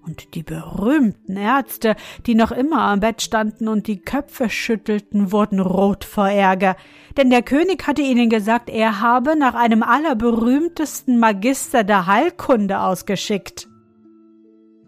Und 0.03 0.33
die 0.33 0.41
berühmten 0.41 1.38
Ärzte, 1.38 1.95
die 2.25 2.33
noch 2.33 2.51
immer 2.51 2.81
am 2.81 3.01
Bett 3.01 3.21
standen 3.21 3.67
und 3.67 3.85
die 3.85 4.01
Köpfe 4.01 4.50
schüttelten, 4.50 5.31
wurden 5.31 5.59
rot 5.59 6.03
vor 6.03 6.27
Ärger, 6.27 6.75
denn 7.17 7.29
der 7.29 7.43
König 7.43 7.85
hatte 7.85 8.01
ihnen 8.01 8.29
gesagt, 8.29 8.69
er 8.69 9.00
habe 9.00 9.38
nach 9.38 9.53
einem 9.53 9.83
allerberühmtesten 9.83 11.19
Magister 11.19 11.83
der 11.83 12.07
Heilkunde 12.07 12.79
ausgeschickt. 12.79 13.67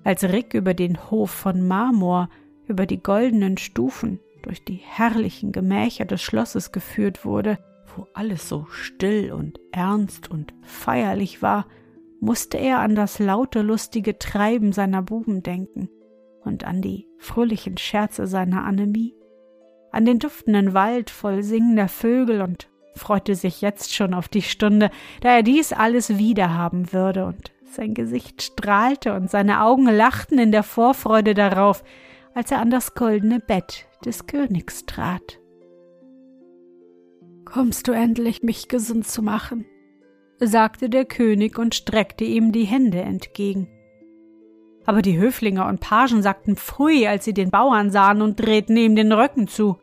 Als 0.03 0.23
Rick 0.23 0.55
über 0.55 0.73
den 0.73 1.11
Hof 1.11 1.29
von 1.29 1.67
Marmor, 1.67 2.29
über 2.67 2.87
die 2.87 3.01
goldenen 3.01 3.57
Stufen, 3.57 4.19
durch 4.41 4.65
die 4.65 4.81
herrlichen 4.83 5.51
Gemächer 5.51 6.05
des 6.05 6.21
Schlosses 6.21 6.71
geführt 6.71 7.23
wurde, 7.23 7.59
wo 7.95 8.07
alles 8.13 8.49
so 8.49 8.65
still 8.71 9.31
und 9.31 9.59
ernst 9.71 10.29
und 10.29 10.53
feierlich 10.63 11.41
war, 11.41 11.65
musste 12.23 12.57
er 12.57 12.79
an 12.79 12.95
das 12.95 13.19
laute, 13.19 13.61
lustige 13.61 14.17
Treiben 14.17 14.71
seiner 14.71 15.01
Buben 15.01 15.43
denken 15.43 15.89
und 16.41 16.63
an 16.63 16.81
die 16.81 17.07
fröhlichen 17.17 17.77
Scherze 17.77 18.27
seiner 18.27 18.63
Annemie, 18.63 19.13
an 19.91 20.05
den 20.05 20.19
duftenden 20.19 20.73
Wald 20.73 21.09
voll 21.09 21.43
singender 21.43 21.89
Vögel 21.89 22.41
und 22.41 22.69
freute 22.95 23.35
sich 23.35 23.59
jetzt 23.59 23.93
schon 23.93 24.13
auf 24.13 24.29
die 24.29 24.41
Stunde, 24.41 24.89
da 25.19 25.35
er 25.35 25.43
dies 25.43 25.73
alles 25.73 26.17
wiederhaben 26.17 26.93
würde, 26.93 27.25
und 27.25 27.51
sein 27.65 27.93
Gesicht 27.93 28.41
strahlte 28.41 29.15
und 29.15 29.29
seine 29.29 29.61
Augen 29.61 29.87
lachten 29.87 30.39
in 30.39 30.51
der 30.51 30.63
Vorfreude 30.63 31.33
darauf, 31.33 31.83
als 32.33 32.51
er 32.51 32.59
an 32.59 32.69
das 32.69 32.93
goldene 32.93 33.41
Bett 33.41 33.87
des 34.05 34.27
Königs 34.27 34.85
trat. 34.85 35.39
Kommst 37.43 37.87
du 37.87 37.91
endlich, 37.91 38.43
mich 38.43 38.69
gesund 38.69 39.05
zu 39.07 39.21
machen? 39.21 39.65
Sagte 40.47 40.89
der 40.89 41.05
König 41.05 41.57
und 41.57 41.75
streckte 41.75 42.23
ihm 42.23 42.51
die 42.51 42.65
Hände 42.65 43.01
entgegen. 43.01 43.67
Aber 44.85 45.01
die 45.01 45.17
Höflinge 45.17 45.65
und 45.65 45.79
Pagen 45.79 46.21
sagten 46.21 46.55
Pfui, 46.55 47.07
als 47.07 47.25
sie 47.25 47.33
den 47.33 47.51
Bauern 47.51 47.89
sahen 47.89 48.21
und 48.21 48.35
drehten 48.35 48.75
ihm 48.75 48.95
den 48.95 49.11
Röcken 49.11 49.47
zu. 49.47 49.77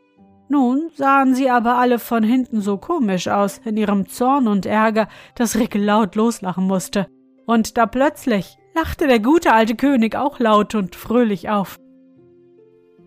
Nun 0.48 0.90
sahen 0.94 1.34
sie 1.34 1.48
aber 1.48 1.76
alle 1.76 1.98
von 1.98 2.22
hinten 2.22 2.60
so 2.60 2.76
komisch 2.76 3.28
aus 3.28 3.60
in 3.64 3.76
ihrem 3.76 4.08
Zorn 4.08 4.48
und 4.48 4.66
Ärger, 4.66 5.08
dass 5.36 5.56
Rick 5.56 5.74
laut 5.74 6.16
loslachen 6.16 6.66
musste. 6.66 7.06
Und 7.46 7.78
da 7.78 7.86
plötzlich 7.86 8.56
lachte 8.74 9.06
der 9.06 9.20
gute 9.20 9.52
alte 9.52 9.76
König 9.76 10.16
auch 10.16 10.38
laut 10.40 10.74
und 10.74 10.96
fröhlich 10.96 11.48
auf. 11.48 11.78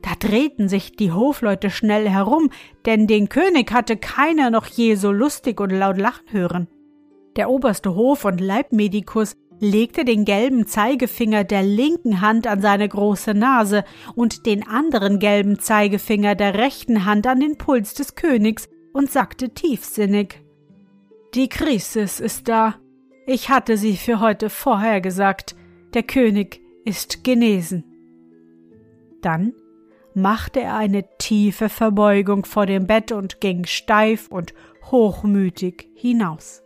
Da 0.02 0.12
drehten 0.20 0.68
sich 0.68 0.94
die 0.94 1.12
Hofleute 1.12 1.70
schnell 1.70 2.10
herum, 2.10 2.50
denn 2.86 3.08
den 3.08 3.30
König 3.30 3.72
hatte 3.72 3.98
keiner 3.98 4.50
noch 4.50 4.66
je 4.66 4.96
so 4.96 5.12
lustig 5.12 5.60
und 5.62 5.70
laut 5.70 5.98
lachen 5.98 6.32
hören. 6.32 6.68
Der 7.36 7.50
oberste 7.50 7.96
Hof- 7.96 8.26
und 8.26 8.40
Leibmedikus 8.40 9.36
legte 9.60 10.06
den 10.06 10.26
gelben 10.26 10.68
Zeigefinger 10.68 11.44
der 11.44 11.64
linken 11.64 12.22
Hand 12.22 12.48
an 12.48 12.62
seine 12.62 12.88
große 12.88 13.34
Nase 13.34 13.84
und 14.16 14.46
den 14.46 14.68
anderen 14.68 15.20
gelben 15.20 15.60
Zeigefinger 15.60 16.36
der 16.36 16.56
rechten 16.56 17.06
Hand 17.06 17.26
an 17.28 17.40
den 17.40 17.58
Puls 17.58 17.94
des 17.94 18.16
Königs 18.16 18.68
und 18.92 19.10
sagte 19.10 19.50
tiefsinnig 19.50 20.42
Die 21.34 21.50
Krisis 21.50 22.20
ist 22.20 22.48
da. 22.48 22.76
Ich 23.26 23.50
hatte 23.50 23.78
sie 23.78 23.96
für 23.96 24.20
heute 24.20 24.50
vorhergesagt. 24.50 25.56
Der 25.94 26.04
König 26.04 26.60
ist 26.84 27.24
genesen. 27.24 27.86
Dann 29.22 29.54
machte 30.14 30.60
er 30.60 30.76
eine 30.76 31.06
tiefe 31.18 31.70
Verbeugung 31.70 32.46
vor 32.46 32.66
dem 32.66 32.86
Bett 32.86 33.12
und 33.12 33.40
ging 33.40 33.66
steif 33.66 34.28
und 34.28 34.54
hochmütig 34.92 35.90
hinaus. 35.96 36.64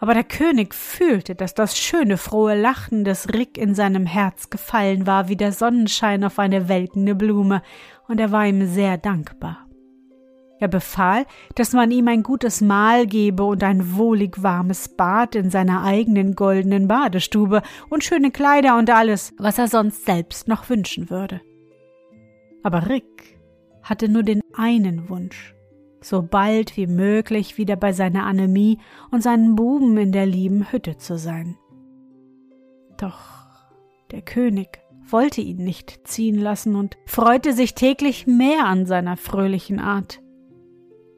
Aber 0.00 0.14
der 0.14 0.24
König 0.24 0.74
fühlte, 0.74 1.34
dass 1.34 1.54
das 1.54 1.76
schöne, 1.76 2.16
frohe 2.16 2.60
Lachen 2.60 3.04
des 3.04 3.32
Rick 3.34 3.58
in 3.58 3.74
seinem 3.74 4.06
Herz 4.06 4.48
gefallen 4.50 5.06
war 5.06 5.28
wie 5.28 5.36
der 5.36 5.52
Sonnenschein 5.52 6.22
auf 6.24 6.38
eine 6.38 6.68
welkende 6.68 7.14
Blume, 7.14 7.62
und 8.06 8.20
er 8.20 8.32
war 8.32 8.46
ihm 8.46 8.66
sehr 8.66 8.96
dankbar. 8.96 9.68
Er 10.60 10.68
befahl, 10.68 11.24
dass 11.54 11.72
man 11.72 11.90
ihm 11.90 12.08
ein 12.08 12.22
gutes 12.24 12.60
Mahl 12.60 13.06
gebe 13.06 13.44
und 13.44 13.62
ein 13.62 13.96
wohlig 13.96 14.42
warmes 14.42 14.88
Bad 14.88 15.36
in 15.36 15.50
seiner 15.50 15.84
eigenen 15.84 16.34
goldenen 16.34 16.88
Badestube 16.88 17.62
und 17.88 18.02
schöne 18.02 18.32
Kleider 18.32 18.76
und 18.76 18.90
alles, 18.90 19.32
was 19.38 19.58
er 19.58 19.68
sonst 19.68 20.04
selbst 20.04 20.48
noch 20.48 20.68
wünschen 20.68 21.10
würde. 21.10 21.40
Aber 22.64 22.88
Rick 22.88 23.38
hatte 23.82 24.08
nur 24.08 24.24
den 24.24 24.40
einen 24.52 25.08
Wunsch, 25.08 25.54
so 26.00 26.22
bald 26.22 26.76
wie 26.76 26.86
möglich 26.86 27.58
wieder 27.58 27.76
bei 27.76 27.92
seiner 27.92 28.24
Anämie 28.24 28.78
und 29.10 29.22
seinen 29.22 29.56
Buben 29.56 29.96
in 29.96 30.12
der 30.12 30.26
lieben 30.26 30.70
Hütte 30.70 30.96
zu 30.96 31.18
sein. 31.18 31.56
Doch 32.98 33.18
der 34.10 34.22
König 34.22 34.80
wollte 35.10 35.40
ihn 35.40 35.64
nicht 35.64 36.06
ziehen 36.06 36.38
lassen 36.38 36.74
und 36.74 36.96
freute 37.06 37.52
sich 37.52 37.74
täglich 37.74 38.26
mehr 38.26 38.66
an 38.66 38.86
seiner 38.86 39.16
fröhlichen 39.16 39.80
Art. 39.80 40.20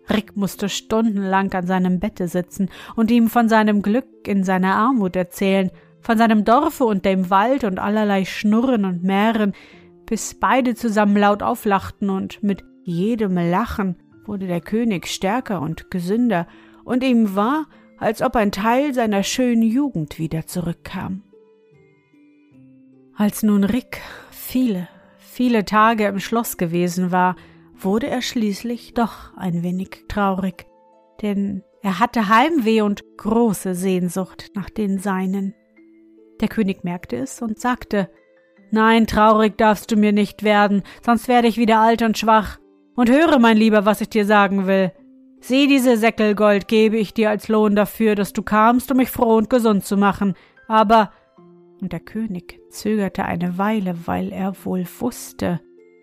Rick 0.08 0.36
musste 0.36 0.68
stundenlang 0.68 1.52
an 1.52 1.66
seinem 1.66 2.00
Bette 2.00 2.26
sitzen 2.28 2.68
und 2.96 3.10
ihm 3.10 3.28
von 3.28 3.48
seinem 3.48 3.82
Glück 3.82 4.26
in 4.26 4.44
seiner 4.44 4.74
Armut 4.74 5.14
erzählen, 5.14 5.70
von 6.00 6.18
seinem 6.18 6.44
Dorfe 6.44 6.84
und 6.84 7.04
dem 7.04 7.30
Wald 7.30 7.64
und 7.64 7.78
allerlei 7.78 8.24
Schnurren 8.24 8.84
und 8.84 9.02
Mähren, 9.02 9.52
bis 10.06 10.34
beide 10.34 10.74
zusammen 10.74 11.16
laut 11.16 11.42
auflachten 11.42 12.10
und 12.10 12.42
mit 12.42 12.64
jedem 12.82 13.36
Lachen 13.36 13.96
wurde 14.30 14.46
der 14.46 14.60
König 14.60 15.08
stärker 15.08 15.60
und 15.60 15.90
gesünder, 15.90 16.46
und 16.84 17.02
ihm 17.02 17.34
war, 17.34 17.66
als 17.98 18.22
ob 18.22 18.36
ein 18.36 18.52
Teil 18.52 18.94
seiner 18.94 19.24
schönen 19.24 19.62
Jugend 19.62 20.20
wieder 20.20 20.46
zurückkam. 20.46 21.24
Als 23.16 23.42
nun 23.42 23.64
Rick 23.64 24.00
viele, 24.30 24.88
viele 25.18 25.64
Tage 25.64 26.06
im 26.06 26.20
Schloss 26.20 26.58
gewesen 26.58 27.10
war, 27.10 27.34
wurde 27.76 28.06
er 28.06 28.22
schließlich 28.22 28.94
doch 28.94 29.36
ein 29.36 29.64
wenig 29.64 30.04
traurig, 30.06 30.66
denn 31.22 31.64
er 31.82 31.98
hatte 31.98 32.28
Heimweh 32.28 32.82
und 32.82 33.02
große 33.16 33.74
Sehnsucht 33.74 34.52
nach 34.54 34.70
den 34.70 35.00
Seinen. 35.00 35.54
Der 36.40 36.46
König 36.46 36.84
merkte 36.84 37.16
es 37.16 37.42
und 37.42 37.58
sagte 37.58 38.08
Nein, 38.70 39.08
traurig 39.08 39.58
darfst 39.58 39.90
du 39.90 39.96
mir 39.96 40.12
nicht 40.12 40.44
werden, 40.44 40.84
sonst 41.04 41.26
werde 41.26 41.48
ich 41.48 41.56
wieder 41.58 41.80
alt 41.80 42.02
und 42.02 42.16
schwach. 42.16 42.59
Und 42.96 43.10
höre, 43.10 43.38
mein 43.38 43.56
Lieber, 43.56 43.84
was 43.84 44.00
ich 44.00 44.08
dir 44.10 44.26
sagen 44.26 44.66
will. 44.66 44.92
Sieh 45.40 45.66
diese 45.66 45.96
Säckel 45.96 46.34
Gold 46.34 46.68
gebe 46.68 46.98
ich 46.98 47.14
dir 47.14 47.30
als 47.30 47.48
Lohn 47.48 47.74
dafür, 47.74 48.14
dass 48.14 48.32
du 48.32 48.42
kamst, 48.42 48.90
um 48.90 48.98
mich 48.98 49.10
froh 49.10 49.36
und 49.36 49.48
gesund 49.48 49.84
zu 49.84 49.96
machen. 49.96 50.34
Aber 50.68 51.10
und 51.80 51.92
der 51.92 52.00
König 52.00 52.60
zögerte 52.68 53.24
eine 53.24 53.58
Weile, 53.58 54.06
weil 54.06 54.32
er 54.32 54.54
wohl 54.64 54.84
wusste, 54.98 55.60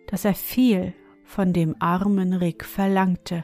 dass 0.07 0.25
er 0.25 0.33
viel 0.33 0.93
von 1.23 1.53
dem 1.53 1.75
armen 1.79 2.33
Rick 2.33 2.65
verlangte. 2.65 3.43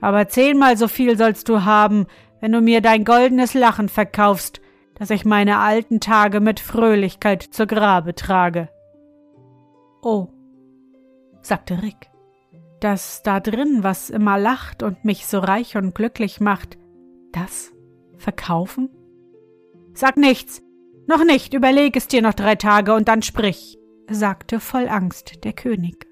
Aber 0.00 0.28
zehnmal 0.28 0.76
so 0.76 0.88
viel 0.88 1.18
sollst 1.18 1.48
du 1.48 1.64
haben, 1.64 2.06
wenn 2.40 2.52
du 2.52 2.60
mir 2.60 2.80
dein 2.80 3.04
goldenes 3.04 3.54
Lachen 3.54 3.88
verkaufst, 3.88 4.60
dass 4.94 5.10
ich 5.10 5.24
meine 5.24 5.58
alten 5.58 6.00
Tage 6.00 6.40
mit 6.40 6.60
Fröhlichkeit 6.60 7.42
zur 7.42 7.66
Grabe 7.66 8.14
trage. 8.14 8.68
Oh, 10.02 10.28
sagte 11.42 11.82
Rick, 11.82 12.10
das 12.80 13.22
da 13.22 13.40
drin, 13.40 13.78
was 13.82 14.10
immer 14.10 14.38
lacht 14.38 14.82
und 14.82 15.04
mich 15.04 15.26
so 15.26 15.38
reich 15.38 15.76
und 15.76 15.94
glücklich 15.94 16.40
macht, 16.40 16.78
das 17.32 17.72
verkaufen? 18.18 18.90
Sag 19.94 20.16
nichts, 20.16 20.62
noch 21.06 21.24
nicht, 21.24 21.54
überleg 21.54 21.96
es 21.96 22.08
dir 22.08 22.20
noch 22.20 22.34
drei 22.34 22.56
Tage 22.56 22.92
und 22.94 23.08
dann 23.08 23.22
sprich, 23.22 23.78
sagte 24.10 24.60
voll 24.60 24.88
Angst 24.88 25.44
der 25.44 25.52
König. 25.52 26.06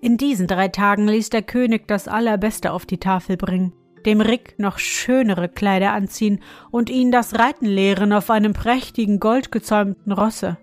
In 0.00 0.16
diesen 0.16 0.46
drei 0.46 0.68
Tagen 0.68 1.06
ließ 1.06 1.30
der 1.30 1.42
König 1.42 1.86
das 1.86 2.08
Allerbeste 2.08 2.72
auf 2.72 2.86
die 2.86 2.98
Tafel 2.98 3.36
bringen, 3.36 3.72
dem 4.06 4.20
Rick 4.20 4.58
noch 4.58 4.78
schönere 4.78 5.48
Kleider 5.48 5.92
anziehen 5.92 6.42
und 6.70 6.90
ihn 6.90 7.12
das 7.12 7.38
Reiten 7.38 7.66
lehren 7.66 8.12
auf 8.12 8.30
einem 8.30 8.52
prächtigen 8.52 9.20
goldgezäumten 9.20 10.12
Rosse. 10.12 10.58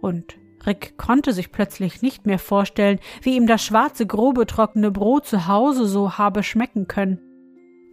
Und 0.00 0.37
Rick 0.66 0.96
konnte 0.96 1.32
sich 1.32 1.52
plötzlich 1.52 2.02
nicht 2.02 2.26
mehr 2.26 2.38
vorstellen, 2.38 2.98
wie 3.22 3.36
ihm 3.36 3.46
das 3.46 3.64
schwarze, 3.64 4.06
grobe, 4.06 4.46
trockene 4.46 4.90
Brot 4.90 5.26
zu 5.26 5.46
Hause 5.46 5.86
so 5.86 6.18
habe 6.18 6.42
schmecken 6.42 6.88
können. 6.88 7.20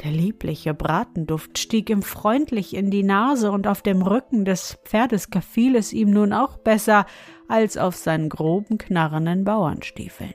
Der 0.04 0.12
liebliche 0.12 0.74
Bratenduft 0.74 1.58
stieg 1.58 1.90
ihm 1.90 2.02
freundlich 2.02 2.76
in 2.76 2.92
die 2.92 3.04
Nase, 3.04 3.52
und 3.52 3.66
auf 3.68 3.82
dem 3.82 4.02
Rücken 4.02 4.44
des 4.44 4.78
Pferdes 4.84 5.30
gefiel 5.30 5.76
es 5.76 5.94
ihm 5.94 6.10
nun 6.10 6.34
auch 6.34 6.58
besser 6.58 7.06
als 7.48 7.78
auf 7.78 7.96
seinen 7.96 8.30
groben, 8.30 8.78
knarrenden 8.78 9.46
Bauernstiefeln. 9.46 10.34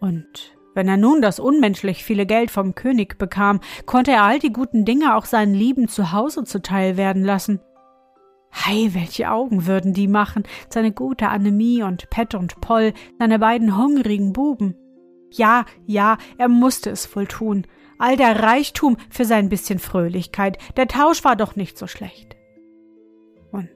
Und 0.00 0.54
wenn 0.74 0.88
er 0.88 0.96
nun 0.96 1.22
das 1.22 1.40
unmenschlich 1.40 2.04
viele 2.04 2.26
Geld 2.26 2.50
vom 2.50 2.74
König 2.74 3.16
bekam, 3.16 3.60
konnte 3.86 4.10
er 4.10 4.24
all 4.24 4.38
die 4.38 4.52
guten 4.52 4.84
Dinge 4.84 5.16
auch 5.16 5.24
seinen 5.24 5.54
Lieben 5.54 5.88
zu 5.88 6.12
Hause 6.12 6.44
zuteil 6.44 6.96
werden 6.96 7.24
lassen. 7.24 7.60
Hei, 8.56 8.90
welche 8.92 9.30
Augen 9.30 9.66
würden 9.66 9.92
die 9.92 10.06
machen, 10.06 10.44
seine 10.70 10.92
gute 10.92 11.28
Annemie 11.28 11.82
und 11.82 12.08
Pet 12.08 12.34
und 12.34 12.60
Poll, 12.60 12.94
seine 13.18 13.40
beiden 13.40 13.76
hungrigen 13.76 14.32
Buben. 14.32 14.76
Ja, 15.32 15.64
ja, 15.86 16.16
er 16.38 16.48
musste 16.48 16.90
es 16.90 17.14
wohl 17.16 17.26
tun. 17.26 17.66
All 17.98 18.16
der 18.16 18.42
Reichtum 18.42 18.96
für 19.10 19.24
sein 19.24 19.48
bisschen 19.48 19.80
Fröhlichkeit. 19.80 20.58
Der 20.76 20.86
Tausch 20.86 21.24
war 21.24 21.34
doch 21.34 21.56
nicht 21.56 21.76
so 21.76 21.88
schlecht. 21.88 22.36
Und 23.50 23.68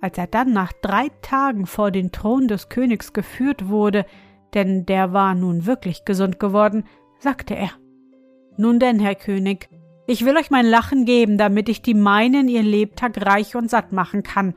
als 0.00 0.18
er 0.18 0.26
dann 0.26 0.52
nach 0.52 0.72
drei 0.82 1.08
Tagen 1.22 1.66
vor 1.66 1.92
den 1.92 2.10
Thron 2.10 2.48
des 2.48 2.68
Königs 2.68 3.12
geführt 3.12 3.68
wurde, 3.68 4.04
denn 4.54 4.86
der 4.86 5.12
war 5.12 5.34
nun 5.34 5.66
wirklich 5.66 6.04
gesund 6.04 6.40
geworden, 6.40 6.84
sagte 7.20 7.54
er 7.54 7.70
Nun 8.56 8.80
denn, 8.80 8.98
Herr 8.98 9.14
König, 9.14 9.68
ich 10.10 10.24
will 10.24 10.36
euch 10.36 10.50
mein 10.50 10.66
Lachen 10.66 11.04
geben, 11.04 11.38
damit 11.38 11.68
ich 11.68 11.82
die 11.82 11.94
meinen 11.94 12.48
ihr 12.48 12.64
Lebtag 12.64 13.24
reich 13.24 13.54
und 13.54 13.70
satt 13.70 13.92
machen 13.92 14.24
kann, 14.24 14.54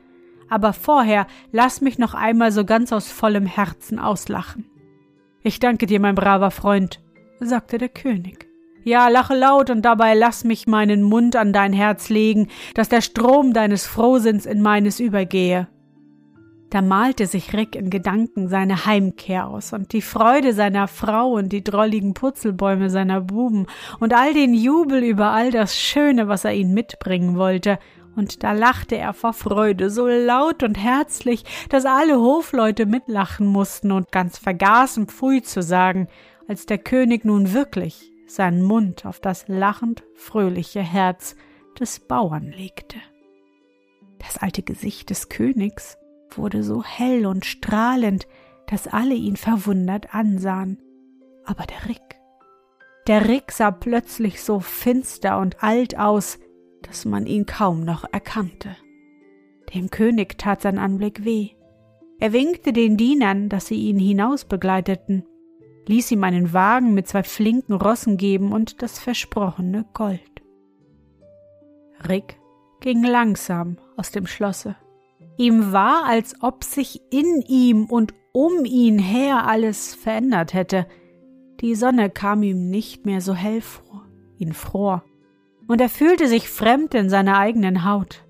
aber 0.48 0.72
vorher 0.72 1.28
lass 1.52 1.80
mich 1.80 1.96
noch 1.96 2.12
einmal 2.12 2.50
so 2.50 2.64
ganz 2.64 2.92
aus 2.92 3.06
vollem 3.06 3.46
Herzen 3.46 4.00
auslachen. 4.00 4.66
Ich 5.44 5.60
danke 5.60 5.86
dir, 5.86 6.00
mein 6.00 6.16
braver 6.16 6.50
Freund, 6.50 7.00
sagte 7.38 7.78
der 7.78 7.88
König. 7.88 8.48
Ja, 8.82 9.06
lache 9.06 9.36
laut 9.36 9.70
und 9.70 9.82
dabei 9.82 10.14
lass 10.14 10.42
mich 10.42 10.66
meinen 10.66 11.04
Mund 11.04 11.36
an 11.36 11.52
dein 11.52 11.72
Herz 11.72 12.08
legen, 12.08 12.48
dass 12.74 12.88
der 12.88 13.00
Strom 13.00 13.52
deines 13.52 13.86
Frohsinns 13.86 14.46
in 14.46 14.60
meines 14.60 14.98
übergehe. 14.98 15.68
Da 16.74 16.82
malte 16.82 17.28
sich 17.28 17.52
Rick 17.52 17.76
in 17.76 17.88
Gedanken 17.88 18.48
seine 18.48 18.84
Heimkehr 18.84 19.46
aus 19.46 19.72
und 19.72 19.92
die 19.92 20.02
Freude 20.02 20.52
seiner 20.52 20.88
Frau 20.88 21.34
und 21.34 21.52
die 21.52 21.62
drolligen 21.62 22.14
Purzelbäume 22.14 22.90
seiner 22.90 23.20
Buben 23.20 23.68
und 24.00 24.12
all 24.12 24.34
den 24.34 24.54
Jubel 24.54 25.04
über 25.04 25.30
all 25.30 25.52
das 25.52 25.78
Schöne, 25.78 26.26
was 26.26 26.44
er 26.44 26.52
ihnen 26.52 26.74
mitbringen 26.74 27.36
wollte, 27.36 27.78
und 28.16 28.42
da 28.42 28.50
lachte 28.50 28.96
er 28.96 29.12
vor 29.12 29.34
Freude 29.34 29.88
so 29.88 30.08
laut 30.08 30.64
und 30.64 30.76
herzlich, 30.76 31.44
dass 31.68 31.86
alle 31.86 32.18
Hofleute 32.18 32.86
mitlachen 32.86 33.46
mussten 33.46 33.92
und 33.92 34.10
ganz 34.10 34.38
vergaßen, 34.38 35.06
Pfui 35.06 35.42
zu 35.42 35.62
sagen, 35.62 36.08
als 36.48 36.66
der 36.66 36.78
König 36.78 37.24
nun 37.24 37.52
wirklich 37.52 38.10
seinen 38.26 38.62
Mund 38.62 39.06
auf 39.06 39.20
das 39.20 39.46
lachend 39.46 40.02
fröhliche 40.16 40.82
Herz 40.82 41.36
des 41.78 42.00
Bauern 42.00 42.50
legte. 42.50 42.96
Das 44.18 44.38
alte 44.38 44.64
Gesicht 44.64 45.10
des 45.10 45.28
Königs 45.28 45.98
wurde 46.38 46.62
so 46.62 46.82
hell 46.82 47.26
und 47.26 47.44
strahlend, 47.44 48.26
dass 48.66 48.86
alle 48.86 49.14
ihn 49.14 49.36
verwundert 49.36 50.14
ansahen. 50.14 50.78
Aber 51.44 51.64
der 51.64 51.88
Rick, 51.88 52.20
der 53.06 53.28
Rick 53.28 53.52
sah 53.52 53.70
plötzlich 53.70 54.42
so 54.42 54.60
finster 54.60 55.38
und 55.38 55.62
alt 55.62 55.98
aus, 55.98 56.38
dass 56.82 57.04
man 57.04 57.26
ihn 57.26 57.46
kaum 57.46 57.84
noch 57.84 58.04
erkannte. 58.10 58.76
Dem 59.74 59.90
König 59.90 60.38
tat 60.38 60.62
sein 60.62 60.78
Anblick 60.78 61.24
weh. 61.24 61.50
Er 62.18 62.32
winkte 62.32 62.72
den 62.72 62.96
Dienern, 62.96 63.48
dass 63.48 63.66
sie 63.66 63.74
ihn 63.74 63.98
hinaus 63.98 64.44
begleiteten, 64.44 65.24
ließ 65.86 66.12
ihm 66.12 66.24
einen 66.24 66.52
Wagen 66.52 66.94
mit 66.94 67.08
zwei 67.08 67.22
flinken 67.22 67.74
Rossen 67.74 68.16
geben 68.16 68.52
und 68.52 68.82
das 68.82 68.98
versprochene 68.98 69.84
Gold. 69.92 70.20
Rick 72.08 72.38
ging 72.80 73.02
langsam 73.02 73.78
aus 73.96 74.10
dem 74.10 74.26
Schlosse. 74.26 74.76
Ihm 75.36 75.72
war, 75.72 76.04
als 76.04 76.34
ob 76.42 76.64
sich 76.64 77.00
in 77.10 77.42
ihm 77.42 77.86
und 77.86 78.14
um 78.32 78.64
ihn 78.64 78.98
her 78.98 79.46
alles 79.46 79.94
verändert 79.94 80.54
hätte. 80.54 80.86
Die 81.60 81.74
Sonne 81.74 82.10
kam 82.10 82.42
ihm 82.42 82.70
nicht 82.70 83.06
mehr 83.06 83.20
so 83.20 83.34
hell 83.34 83.60
vor, 83.60 84.06
ihn 84.38 84.52
fror, 84.52 85.04
und 85.66 85.80
er 85.80 85.88
fühlte 85.88 86.28
sich 86.28 86.48
fremd 86.48 86.94
in 86.94 87.08
seiner 87.08 87.38
eigenen 87.38 87.84
Haut. 87.84 88.24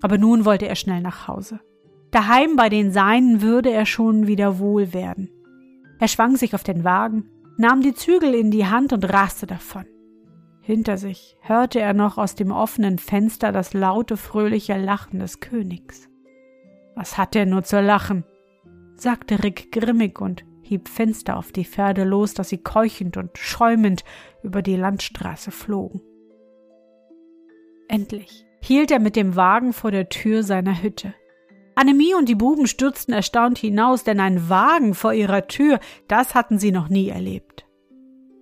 Aber 0.00 0.18
nun 0.18 0.44
wollte 0.44 0.68
er 0.68 0.76
schnell 0.76 1.00
nach 1.00 1.26
Hause. 1.26 1.60
Daheim 2.10 2.56
bei 2.56 2.68
den 2.68 2.92
Seinen 2.92 3.42
würde 3.42 3.70
er 3.70 3.86
schon 3.86 4.26
wieder 4.26 4.58
wohl 4.58 4.92
werden. 4.92 5.30
Er 5.98 6.08
schwang 6.08 6.36
sich 6.36 6.54
auf 6.54 6.62
den 6.62 6.84
Wagen, 6.84 7.28
nahm 7.56 7.82
die 7.82 7.94
Zügel 7.94 8.34
in 8.34 8.50
die 8.50 8.66
Hand 8.66 8.92
und 8.92 9.04
raste 9.12 9.46
davon. 9.46 9.84
Hinter 10.68 10.98
sich 10.98 11.38
hörte 11.40 11.80
er 11.80 11.94
noch 11.94 12.18
aus 12.18 12.34
dem 12.34 12.50
offenen 12.50 12.98
Fenster 12.98 13.52
das 13.52 13.72
laute, 13.72 14.18
fröhliche 14.18 14.76
Lachen 14.76 15.18
des 15.18 15.40
Königs. 15.40 16.10
Was 16.94 17.16
hat 17.16 17.34
er 17.34 17.46
nur 17.46 17.62
zu 17.62 17.80
lachen? 17.80 18.22
sagte 18.94 19.42
Rick 19.42 19.72
grimmig 19.72 20.20
und 20.20 20.44
hieb 20.60 20.90
Fenster 20.90 21.38
auf 21.38 21.52
die 21.52 21.64
Pferde 21.64 22.04
los, 22.04 22.34
dass 22.34 22.50
sie 22.50 22.58
keuchend 22.58 23.16
und 23.16 23.38
schäumend 23.38 24.04
über 24.42 24.60
die 24.60 24.76
Landstraße 24.76 25.52
flogen. 25.52 26.02
Endlich 27.88 28.44
hielt 28.60 28.90
er 28.90 28.98
mit 28.98 29.16
dem 29.16 29.36
Wagen 29.36 29.72
vor 29.72 29.90
der 29.90 30.10
Tür 30.10 30.42
seiner 30.42 30.82
Hütte. 30.82 31.14
Annemie 31.76 32.12
und 32.12 32.28
die 32.28 32.34
Buben 32.34 32.66
stürzten 32.66 33.14
erstaunt 33.14 33.56
hinaus, 33.56 34.04
denn 34.04 34.20
ein 34.20 34.50
Wagen 34.50 34.92
vor 34.92 35.14
ihrer 35.14 35.46
Tür, 35.46 35.80
das 36.08 36.34
hatten 36.34 36.58
sie 36.58 36.72
noch 36.72 36.90
nie 36.90 37.08
erlebt. 37.08 37.64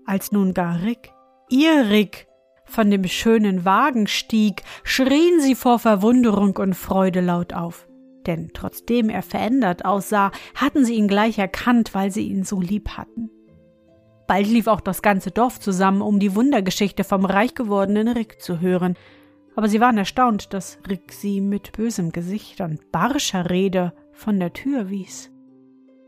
Als 0.07 0.33
nun 0.33 0.55
gar 0.55 0.83
Rick 0.83 1.12
ihr 1.49 1.91
Rick 1.91 2.27
von 2.65 2.91
dem 2.91 3.05
schönen 3.07 3.65
Wagen 3.65 4.07
stieg, 4.07 4.63
schrien 4.83 5.41
sie 5.41 5.55
vor 5.55 5.79
Verwunderung 5.79 6.57
und 6.57 6.75
Freude 6.75 7.21
laut 7.21 7.53
auf. 7.53 7.87
Denn 8.27 8.51
trotzdem 8.53 9.09
er 9.09 9.23
verändert 9.23 9.85
aussah, 9.85 10.33
hatten 10.55 10.85
sie 10.85 10.95
ihn 10.95 11.09
gleich 11.09 11.39
erkannt, 11.39 11.95
weil 11.95 12.11
sie 12.11 12.29
ihn 12.29 12.43
so 12.43 12.61
lieb 12.61 12.91
hatten. 12.91 13.31
Bald 14.27 14.49
lief 14.49 14.67
auch 14.67 14.81
das 14.81 15.03
ganze 15.03 15.31
Dorf 15.31 15.61
zusammen, 15.61 16.03
um 16.03 16.19
die 16.19 16.35
Wundergeschichte 16.35 17.05
vom 17.05 17.25
reich 17.25 17.55
gewordenen 17.55 18.09
Rick 18.09 18.43
zu 18.43 18.61
hören. 18.61 18.95
Aber 19.55 19.69
sie 19.69 19.81
waren 19.81 19.97
erstaunt, 19.97 20.53
dass 20.53 20.79
Rick 20.89 21.13
sie 21.13 21.41
mit 21.41 21.73
bösem 21.73 22.11
Gesicht 22.11 22.61
und 22.61 22.91
barscher 22.91 23.49
Rede 23.49 23.93
von 24.13 24.41
der 24.41 24.53
Tür 24.53 24.91
wies. 24.91 25.31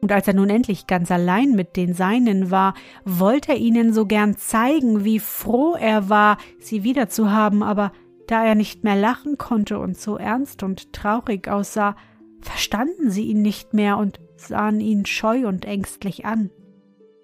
Und 0.01 0.13
als 0.13 0.29
er 0.29 0.35
nun 0.35 0.49
endlich 0.49 0.87
ganz 0.87 1.11
allein 1.11 1.53
mit 1.53 1.77
den 1.77 1.93
Seinen 1.93 2.51
war, 2.51 2.75
wollte 3.05 3.53
er 3.53 3.59
ihnen 3.59 3.93
so 3.93 4.07
gern 4.07 4.37
zeigen, 4.37 5.05
wie 5.05 5.19
froh 5.19 5.75
er 5.75 6.09
war, 6.09 6.39
sie 6.61 6.85
wiederzuhaben, 6.85 7.63
aber 7.63 7.93
da 8.29 8.45
er 8.45 8.55
nicht 8.55 8.85
mehr 8.85 8.95
lachen 8.95 9.39
konnte 9.39 9.79
und 9.79 9.99
so 9.99 10.17
ernst 10.17 10.63
und 10.63 10.93
traurig 10.93 11.49
aussah, 11.49 11.97
verstanden 12.41 13.11
sie 13.11 13.25
ihn 13.25 13.43
nicht 13.43 13.75
mehr 13.75 13.97
und 13.97 14.21
sahen 14.37 14.81
ihn 14.81 15.05
scheu 15.07 15.49
und 15.49 15.65
ängstlich 15.65 16.25
an. 16.25 16.51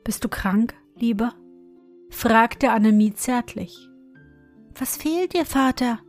Bist 0.03 0.25
du 0.25 0.29
krank, 0.29 0.75
Liebe? 0.97 1.31
fragte 2.11 2.71
Annemie 2.71 3.15
zärtlich. 3.15 3.89
Was 4.77 4.97
fehlt 4.97 5.35
dir, 5.35 5.47
Vater? 5.47 6.01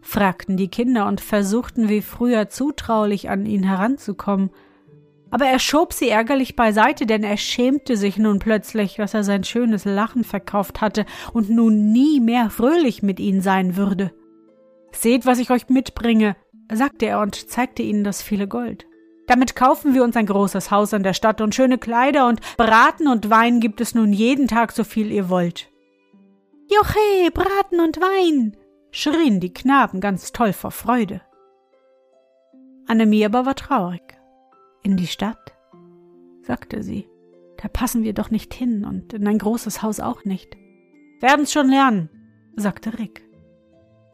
fragten 0.00 0.56
die 0.56 0.68
Kinder 0.68 1.06
und 1.06 1.20
versuchten 1.20 1.88
wie 1.88 2.00
früher 2.00 2.48
zutraulich 2.48 3.28
an 3.28 3.44
ihn 3.44 3.64
heranzukommen, 3.64 4.50
aber 5.30 5.46
er 5.46 5.58
schob 5.58 5.92
sie 5.92 6.08
ärgerlich 6.08 6.56
beiseite, 6.56 7.06
denn 7.06 7.24
er 7.24 7.36
schämte 7.36 7.96
sich 7.96 8.16
nun 8.16 8.38
plötzlich, 8.38 8.96
dass 8.96 9.14
er 9.14 9.24
sein 9.24 9.44
schönes 9.44 9.84
Lachen 9.84 10.24
verkauft 10.24 10.80
hatte 10.80 11.04
und 11.32 11.50
nun 11.50 11.92
nie 11.92 12.20
mehr 12.20 12.50
fröhlich 12.50 13.02
mit 13.02 13.20
ihnen 13.20 13.40
sein 13.40 13.76
würde. 13.76 14.12
Seht, 14.92 15.26
was 15.26 15.38
ich 15.38 15.50
euch 15.50 15.68
mitbringe, 15.68 16.36
sagte 16.72 17.06
er 17.06 17.20
und 17.20 17.50
zeigte 17.50 17.82
ihnen 17.82 18.04
das 18.04 18.22
viele 18.22 18.48
Gold. 18.48 18.86
Damit 19.26 19.56
kaufen 19.56 19.94
wir 19.94 20.04
uns 20.04 20.16
ein 20.16 20.26
großes 20.26 20.70
Haus 20.70 20.94
an 20.94 21.02
der 21.02 21.12
Stadt 21.12 21.40
und 21.40 21.54
schöne 21.54 21.78
Kleider 21.78 22.28
und 22.28 22.40
Braten 22.56 23.08
und 23.08 23.28
Wein 23.28 23.60
gibt 23.60 23.80
es 23.80 23.94
nun 23.94 24.12
jeden 24.12 24.46
Tag 24.46 24.72
so 24.72 24.84
viel 24.84 25.10
ihr 25.10 25.28
wollt. 25.28 25.68
Joche, 26.70 27.30
Braten 27.32 27.80
und 27.80 28.00
Wein! 28.00 28.56
schrien 28.92 29.40
die 29.40 29.52
Knaben 29.52 30.00
ganz 30.00 30.32
toll 30.32 30.52
vor 30.52 30.70
Freude. 30.70 31.20
Annemie 32.86 33.24
aber 33.26 33.44
war 33.44 33.56
traurig. 33.56 34.15
In 34.86 34.96
die 34.96 35.08
Stadt? 35.08 35.52
sagte 36.42 36.84
sie. 36.84 37.08
Da 37.60 37.66
passen 37.66 38.04
wir 38.04 38.12
doch 38.14 38.30
nicht 38.30 38.54
hin 38.54 38.84
und 38.84 39.14
in 39.14 39.26
ein 39.26 39.38
großes 39.38 39.82
Haus 39.82 39.98
auch 39.98 40.24
nicht. 40.24 40.56
Werden's 41.18 41.52
schon 41.52 41.68
lernen, 41.68 42.08
sagte 42.54 42.96
Rick. 42.96 43.28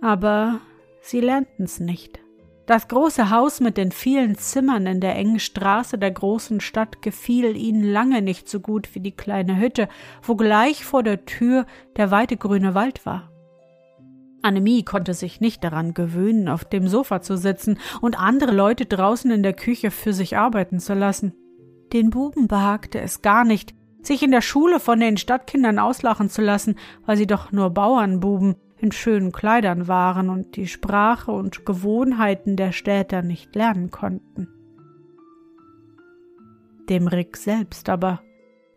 Aber 0.01 0.63
sie 1.03 1.21
lernten's 1.21 1.79
nicht. 1.79 2.21
Das 2.65 2.89
große 2.89 3.29
Haus 3.29 3.61
mit 3.61 3.77
den 3.77 3.93
vielen 3.93 4.39
Zimmern 4.39 4.87
in 4.87 5.03
der 5.03 5.15
engen 5.15 5.41
Straße 5.41 5.99
der 5.99 6.13
großen 6.13 6.63
Stadt 6.63 7.03
gefiel 7.03 7.55
ihnen 7.55 7.85
lange 7.85 8.23
nicht 8.23 8.49
so 8.49 8.59
gut 8.59 8.95
wie 8.95 9.01
die 9.01 9.15
kleine 9.15 9.59
Hütte, 9.61 9.91
wo 10.23 10.37
gleich 10.37 10.87
vor 10.87 11.03
der 11.03 11.27
Tür 11.27 11.67
der 11.97 12.11
weite 12.11 12.39
grüne 12.39 12.75
Wald 12.75 13.05
war. 13.05 13.31
Annemie 14.43 14.85
konnte 14.85 15.15
sich 15.15 15.41
nicht 15.41 15.63
daran 15.65 15.95
gewöhnen, 15.95 16.49
auf 16.49 16.65
dem 16.65 16.89
Sofa 16.89 17.23
zu 17.23 17.37
sitzen 17.37 17.79
und 18.01 18.19
andere 18.19 18.53
Leute 18.53 18.87
draußen 18.87 19.31
in 19.31 19.43
der 19.43 19.55
Küche 19.55 19.91
für 19.91 20.13
sich 20.13 20.37
arbeiten 20.37 20.81
zu 20.81 20.95
lassen. 20.95 21.35
Den 21.93 22.11
Buben 22.11 22.49
behagte 22.49 23.01
es 23.01 23.23
gar 23.23 23.45
nicht, 23.45 23.75
sich 24.03 24.23
in 24.23 24.31
der 24.31 24.41
Schule 24.41 24.81
von 24.81 24.99
den 24.99 25.17
Stadtkindern 25.17 25.79
auslachen 25.79 26.29
zu 26.29 26.43
lassen, 26.43 26.77
weil 27.07 27.17
sie 27.17 27.27
doch 27.27 27.53
nur 27.53 27.71
Bauernbuben 27.71 28.57
in 28.79 28.91
schönen 28.91 29.31
Kleidern 29.31 29.87
waren 29.87 30.29
und 30.29 30.57
die 30.57 30.67
Sprache 30.67 31.31
und 31.31 31.65
Gewohnheiten 31.65 32.57
der 32.57 32.73
Städter 32.73 33.23
nicht 33.23 33.55
lernen 33.55 33.91
konnten. 33.91 34.49
Dem 36.89 37.07
Rick 37.07 37.37
selbst 37.37 37.89
aber 37.89 38.23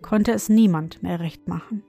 konnte 0.03 0.31
es 0.31 0.47
niemand 0.47 1.01
mehr 1.01 1.19
recht 1.19 1.47
machen. 1.47 1.83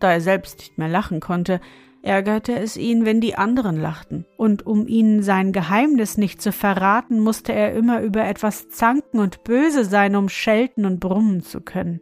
Da 0.00 0.10
er 0.10 0.20
selbst 0.20 0.58
nicht 0.58 0.76
mehr 0.76 0.88
lachen 0.88 1.20
konnte, 1.20 1.60
ärgerte 2.02 2.54
es 2.54 2.76
ihn, 2.76 3.04
wenn 3.04 3.20
die 3.20 3.36
anderen 3.36 3.76
lachten, 3.80 4.26
und 4.36 4.66
um 4.66 4.86
ihnen 4.86 5.22
sein 5.22 5.52
Geheimnis 5.52 6.16
nicht 6.16 6.40
zu 6.40 6.52
verraten, 6.52 7.20
musste 7.20 7.52
er 7.52 7.74
immer 7.74 8.00
über 8.00 8.24
etwas 8.24 8.68
zanken 8.68 9.20
und 9.20 9.44
böse 9.44 9.84
sein, 9.84 10.16
um 10.16 10.28
schelten 10.28 10.86
und 10.86 11.00
brummen 11.00 11.42
zu 11.42 11.60
können. 11.60 12.00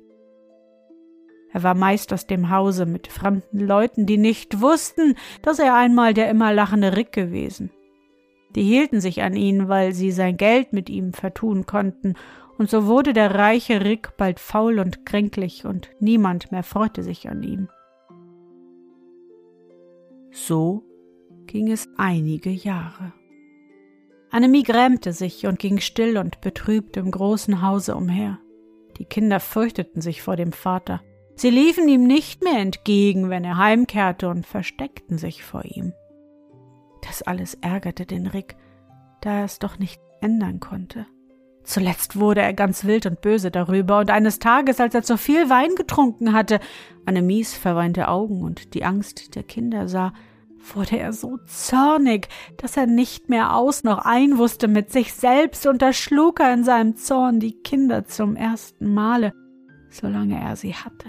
Er 1.53 1.63
war 1.63 1.75
meist 1.75 2.13
aus 2.13 2.27
dem 2.27 2.51
Hause 2.51 2.87
mit 2.87 3.09
fremden 3.09 3.61
Leuten, 3.61 4.07
die 4.07 4.19
nicht 4.19 4.61
wussten, 4.61 5.15
dass 5.43 5.59
er 5.59 5.75
einmal 5.75 6.15
der 6.15 6.29
immer 6.29 6.53
lachende 6.53 6.97
Rick 6.97 7.13
gewesen. 7.13 7.71
Die 8.55 8.63
hielten 8.63 9.01
sich 9.01 9.23
an 9.23 9.35
ihn, 9.35 9.69
weil 9.69 9.93
sie 9.93 10.11
sein 10.11 10.37
Geld 10.37 10.73
mit 10.73 10.91
ihm 10.91 11.13
vertun 11.13 11.67
konnten, 11.67 12.15
und 12.59 12.69
so 12.69 12.87
wurde 12.87 13.13
der 13.13 13.35
reiche 13.35 13.85
Rick 13.85 14.17
bald 14.17 14.41
faul 14.41 14.81
und 14.81 15.07
kränklich, 15.07 15.65
und 15.65 15.91
niemand 16.01 16.51
mehr 16.51 16.65
freute 16.65 17.03
sich 17.03 17.29
an 17.29 17.43
ihm. 17.43 17.69
So 20.47 20.85
ging 21.47 21.71
es 21.71 21.89
einige 21.97 22.51
Jahre. 22.51 23.13
Annemie 24.31 24.63
grämte 24.63 25.13
sich 25.13 25.47
und 25.47 25.59
ging 25.59 25.81
still 25.81 26.17
und 26.17 26.41
betrübt 26.41 26.97
im 26.97 27.11
großen 27.11 27.61
Hause 27.61 27.97
umher. 27.97 28.39
Die 28.99 29.05
Kinder 29.05 29.41
fürchteten 29.41 30.01
sich 30.01 30.23
vor 30.23 30.37
dem 30.37 30.53
Vater. 30.53 31.03
Sie 31.35 31.51
liefen 31.51 31.89
ihm 31.89 32.05
nicht 32.05 32.45
mehr 32.45 32.61
entgegen, 32.61 33.31
wenn 33.31 33.45
er 33.45 33.59
heimkehrte, 33.59 34.29
und 34.29 34.47
versteckten 34.47 35.19
sich 35.19 35.43
vor 35.45 35.65
ihm. 35.65 35.93
Das 37.07 37.23
alles 37.23 37.55
ärgerte 37.55 38.07
den 38.07 38.27
Rick, 38.27 38.57
da 39.21 39.41
er 39.41 39.45
es 39.45 39.59
doch 39.59 39.79
nicht 39.79 40.01
ändern 40.21 40.61
konnte. 40.61 41.07
Zuletzt 41.65 42.19
wurde 42.19 42.41
er 42.41 42.55
ganz 42.55 42.85
wild 42.85 43.05
und 43.05 43.21
böse 43.21 43.51
darüber, 43.51 43.99
und 43.99 44.11
eines 44.11 44.39
Tages, 44.39 44.81
als 44.81 44.95
er 44.95 45.03
zu 45.03 45.19
viel 45.19 45.51
Wein 45.51 45.75
getrunken 45.75 46.33
hatte, 46.33 46.61
Annemies 47.05 47.55
verweinte 47.55 48.09
Augen 48.09 48.43
und 48.43 48.73
die 48.75 48.85
Angst 48.85 49.35
der 49.35 49.43
Kinder 49.43 49.87
sah, 49.87 50.13
wurde 50.75 50.99
er 50.99 51.13
so 51.13 51.39
zornig, 51.47 52.29
dass 52.57 52.77
er 52.77 52.87
nicht 52.87 53.29
mehr 53.29 53.55
aus 53.55 53.85
noch 53.85 53.99
ein 53.99 54.39
wusste 54.39 54.69
mit 54.69 54.91
sich 54.93 55.13
selbst, 55.13 55.67
und 55.67 55.83
da 55.83 55.93
schlug 55.93 56.41
er 56.41 56.53
in 56.53 56.65
seinem 56.65 56.97
Zorn 56.97 57.41
die 57.41 57.61
Kinder 57.63 58.05
zum 58.05 58.37
ersten 58.37 58.95
Male, 58.95 59.33
solange 59.91 60.41
er 60.41 60.57
sie 60.57 60.75
hatte. 60.75 61.09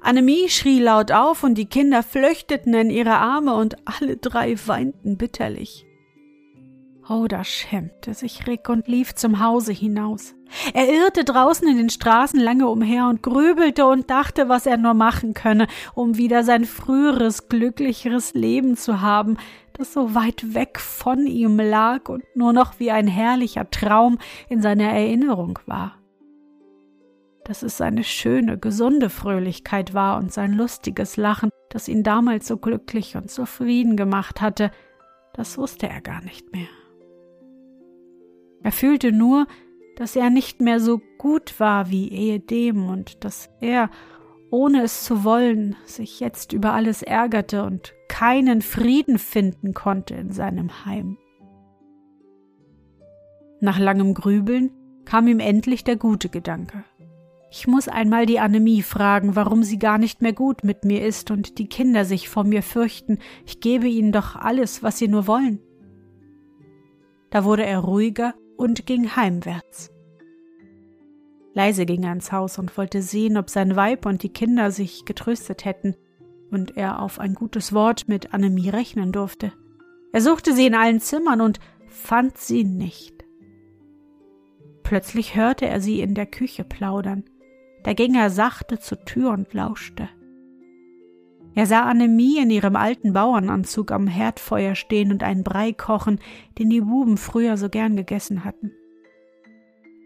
Annemie 0.00 0.48
schrie 0.48 0.80
laut 0.80 1.12
auf, 1.12 1.42
und 1.42 1.56
die 1.56 1.66
Kinder 1.66 2.02
flüchteten 2.02 2.74
in 2.74 2.90
ihre 2.90 3.16
Arme, 3.16 3.54
und 3.54 3.76
alle 3.86 4.16
drei 4.16 4.56
weinten 4.66 5.16
bitterlich. 5.16 5.86
Oh, 7.06 7.26
da 7.28 7.44
schämte 7.44 8.14
sich 8.14 8.46
Rick 8.46 8.70
und 8.70 8.88
lief 8.88 9.14
zum 9.14 9.40
Hause 9.40 9.72
hinaus. 9.72 10.34
Er 10.72 10.88
irrte 10.88 11.24
draußen 11.24 11.68
in 11.68 11.76
den 11.76 11.90
Straßen 11.90 12.40
lange 12.40 12.66
umher 12.66 13.08
und 13.08 13.22
grübelte 13.22 13.84
und 13.84 14.08
dachte, 14.08 14.48
was 14.48 14.64
er 14.64 14.78
nur 14.78 14.94
machen 14.94 15.34
könne, 15.34 15.66
um 15.94 16.16
wieder 16.16 16.44
sein 16.44 16.64
früheres, 16.64 17.48
glücklicheres 17.48 18.32
Leben 18.32 18.78
zu 18.78 19.02
haben, 19.02 19.36
das 19.74 19.92
so 19.92 20.14
weit 20.14 20.54
weg 20.54 20.80
von 20.80 21.26
ihm 21.26 21.58
lag 21.58 22.08
und 22.08 22.24
nur 22.34 22.54
noch 22.54 22.78
wie 22.78 22.90
ein 22.90 23.08
herrlicher 23.08 23.68
Traum 23.70 24.18
in 24.48 24.62
seiner 24.62 24.88
Erinnerung 24.88 25.58
war. 25.66 25.98
Dass 27.44 27.62
es 27.62 27.76
seine 27.76 28.04
schöne, 28.04 28.56
gesunde 28.56 29.10
Fröhlichkeit 29.10 29.92
war 29.92 30.16
und 30.16 30.32
sein 30.32 30.54
lustiges 30.54 31.18
Lachen, 31.18 31.50
das 31.68 31.88
ihn 31.88 32.02
damals 32.02 32.46
so 32.46 32.56
glücklich 32.56 33.16
und 33.16 33.30
zufrieden 33.30 33.98
gemacht 33.98 34.40
hatte, 34.40 34.70
das 35.34 35.58
wusste 35.58 35.86
er 35.86 36.00
gar 36.00 36.22
nicht 36.22 36.52
mehr. 36.52 36.68
Er 38.64 38.72
fühlte 38.72 39.12
nur, 39.12 39.46
dass 39.94 40.16
er 40.16 40.30
nicht 40.30 40.60
mehr 40.60 40.80
so 40.80 41.00
gut 41.18 41.60
war 41.60 41.90
wie 41.90 42.10
ehedem 42.10 42.88
und 42.88 43.22
dass 43.22 43.50
er, 43.60 43.90
ohne 44.50 44.82
es 44.82 45.04
zu 45.04 45.22
wollen, 45.22 45.76
sich 45.84 46.18
jetzt 46.18 46.52
über 46.52 46.72
alles 46.72 47.02
ärgerte 47.02 47.64
und 47.64 47.94
keinen 48.08 48.62
Frieden 48.62 49.18
finden 49.18 49.74
konnte 49.74 50.14
in 50.14 50.32
seinem 50.32 50.84
Heim. 50.86 51.18
Nach 53.60 53.78
langem 53.78 54.14
Grübeln 54.14 54.70
kam 55.04 55.28
ihm 55.28 55.40
endlich 55.40 55.84
der 55.84 55.96
gute 55.96 56.30
Gedanke. 56.30 56.84
Ich 57.50 57.66
muss 57.66 57.86
einmal 57.86 58.24
die 58.24 58.40
Annemie 58.40 58.82
fragen, 58.82 59.36
warum 59.36 59.62
sie 59.62 59.78
gar 59.78 59.98
nicht 59.98 60.22
mehr 60.22 60.32
gut 60.32 60.64
mit 60.64 60.84
mir 60.84 61.04
ist 61.06 61.30
und 61.30 61.58
die 61.58 61.68
Kinder 61.68 62.04
sich 62.06 62.30
vor 62.30 62.44
mir 62.44 62.62
fürchten. 62.62 63.18
Ich 63.44 63.60
gebe 63.60 63.86
ihnen 63.86 64.10
doch 64.10 64.36
alles, 64.36 64.82
was 64.82 64.98
sie 64.98 65.06
nur 65.06 65.26
wollen. 65.26 65.60
Da 67.30 67.44
wurde 67.44 67.64
er 67.66 67.80
ruhiger 67.80 68.34
und 68.56 68.86
ging 68.86 69.16
heimwärts. 69.16 69.90
Leise 71.54 71.86
ging 71.86 72.02
er 72.02 72.12
ins 72.12 72.32
Haus 72.32 72.58
und 72.58 72.76
wollte 72.76 73.00
sehen, 73.00 73.36
ob 73.36 73.48
sein 73.48 73.76
Weib 73.76 74.06
und 74.06 74.22
die 74.22 74.32
Kinder 74.32 74.70
sich 74.70 75.04
getröstet 75.04 75.64
hätten 75.64 75.94
und 76.50 76.76
er 76.76 77.00
auf 77.00 77.20
ein 77.20 77.34
gutes 77.34 77.72
Wort 77.72 78.08
mit 78.08 78.34
Annemie 78.34 78.70
rechnen 78.70 79.12
durfte. 79.12 79.52
Er 80.12 80.20
suchte 80.20 80.54
sie 80.54 80.66
in 80.66 80.74
allen 80.74 81.00
Zimmern 81.00 81.40
und 81.40 81.60
fand 81.88 82.38
sie 82.38 82.64
nicht. 82.64 83.24
Plötzlich 84.82 85.34
hörte 85.34 85.66
er 85.66 85.80
sie 85.80 86.00
in 86.00 86.14
der 86.14 86.26
Küche 86.26 86.64
plaudern. 86.64 87.24
Da 87.84 87.92
ging 87.92 88.14
er 88.14 88.30
sachte 88.30 88.78
zur 88.78 89.04
Tür 89.04 89.30
und 89.30 89.52
lauschte. 89.54 90.08
Er 91.54 91.66
sah 91.66 91.84
Annemie 91.84 92.38
in 92.38 92.50
ihrem 92.50 92.74
alten 92.74 93.12
Bauernanzug 93.12 93.92
am 93.92 94.08
Herdfeuer 94.08 94.74
stehen 94.74 95.12
und 95.12 95.22
einen 95.22 95.44
Brei 95.44 95.72
kochen, 95.72 96.18
den 96.58 96.68
die 96.68 96.80
Buben 96.80 97.16
früher 97.16 97.56
so 97.56 97.68
gern 97.68 97.96
gegessen 97.96 98.44
hatten. 98.44 98.72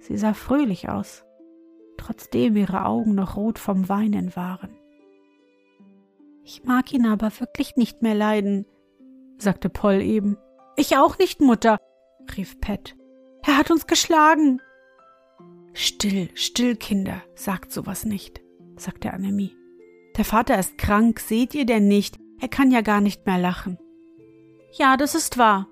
Sie 0.00 0.16
sah 0.16 0.34
fröhlich 0.34 0.88
aus, 0.88 1.24
trotzdem 1.96 2.56
ihre 2.56 2.84
Augen 2.84 3.14
noch 3.14 3.36
rot 3.36 3.58
vom 3.58 3.88
Weinen 3.88 4.36
waren. 4.36 4.70
Ich 6.44 6.64
mag 6.64 6.92
ihn 6.92 7.06
aber 7.06 7.30
wirklich 7.40 7.76
nicht 7.76 8.02
mehr 8.02 8.14
leiden, 8.14 8.66
sagte 9.38 9.68
Poll 9.68 10.00
eben. 10.02 10.36
Ich 10.76 10.96
auch 10.96 11.18
nicht, 11.18 11.40
Mutter, 11.40 11.78
rief 12.36 12.60
Pat. 12.60 12.94
Er 13.46 13.56
hat 13.56 13.70
uns 13.70 13.86
geschlagen. 13.86 14.60
Still, 15.72 16.28
still, 16.34 16.76
Kinder, 16.76 17.22
sagt 17.34 17.72
sowas 17.72 18.04
nicht, 18.04 18.40
sagte 18.76 19.12
Annemie. 19.12 19.54
Der 20.18 20.24
Vater 20.24 20.58
ist 20.58 20.78
krank, 20.78 21.20
seht 21.20 21.54
ihr 21.54 21.64
denn 21.64 21.86
nicht? 21.86 22.18
Er 22.40 22.48
kann 22.48 22.72
ja 22.72 22.80
gar 22.80 23.00
nicht 23.00 23.24
mehr 23.24 23.38
lachen. 23.38 23.78
Ja, 24.72 24.96
das 24.96 25.14
ist 25.14 25.38
wahr, 25.38 25.68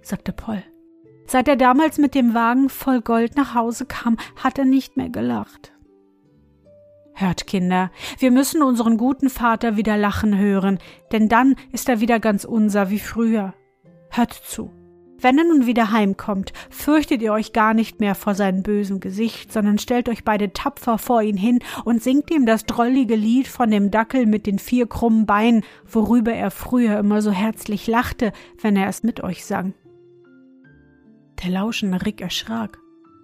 sagte 0.00 0.32
Poll. 0.32 0.64
Seit 1.26 1.48
er 1.48 1.56
damals 1.56 1.98
mit 1.98 2.14
dem 2.14 2.32
Wagen 2.32 2.70
voll 2.70 3.02
Gold 3.02 3.36
nach 3.36 3.54
Hause 3.54 3.84
kam, 3.84 4.16
hat 4.42 4.58
er 4.58 4.64
nicht 4.64 4.96
mehr 4.96 5.10
gelacht. 5.10 5.72
Hört, 7.12 7.46
Kinder, 7.46 7.90
wir 8.18 8.30
müssen 8.30 8.62
unseren 8.62 8.96
guten 8.96 9.28
Vater 9.28 9.76
wieder 9.76 9.98
lachen 9.98 10.36
hören, 10.36 10.78
denn 11.12 11.28
dann 11.28 11.54
ist 11.70 11.88
er 11.88 12.00
wieder 12.00 12.20
ganz 12.20 12.44
unser 12.44 12.88
wie 12.88 12.98
früher. 12.98 13.52
Hört 14.10 14.32
zu. 14.32 14.70
Wenn 15.24 15.38
er 15.38 15.44
nun 15.44 15.64
wieder 15.64 15.90
heimkommt, 15.90 16.52
fürchtet 16.68 17.22
ihr 17.22 17.32
euch 17.32 17.54
gar 17.54 17.72
nicht 17.72 17.98
mehr 17.98 18.14
vor 18.14 18.34
seinem 18.34 18.62
bösen 18.62 19.00
Gesicht, 19.00 19.50
sondern 19.50 19.78
stellt 19.78 20.10
euch 20.10 20.22
beide 20.22 20.52
tapfer 20.52 20.98
vor 20.98 21.22
ihn 21.22 21.38
hin 21.38 21.60
und 21.86 22.02
singt 22.02 22.30
ihm 22.30 22.44
das 22.44 22.66
drollige 22.66 23.16
Lied 23.16 23.48
von 23.48 23.70
dem 23.70 23.90
Dackel 23.90 24.26
mit 24.26 24.46
den 24.46 24.58
vier 24.58 24.86
krummen 24.86 25.24
Beinen, 25.24 25.64
worüber 25.90 26.34
er 26.34 26.50
früher 26.50 26.98
immer 26.98 27.22
so 27.22 27.30
herzlich 27.30 27.86
lachte, 27.86 28.34
wenn 28.60 28.76
er 28.76 28.86
es 28.86 29.02
mit 29.02 29.24
euch 29.24 29.46
sang. 29.46 29.72
Der 31.42 31.52
lauschende 31.52 32.04
Rick 32.04 32.20
erschrak. 32.20 32.78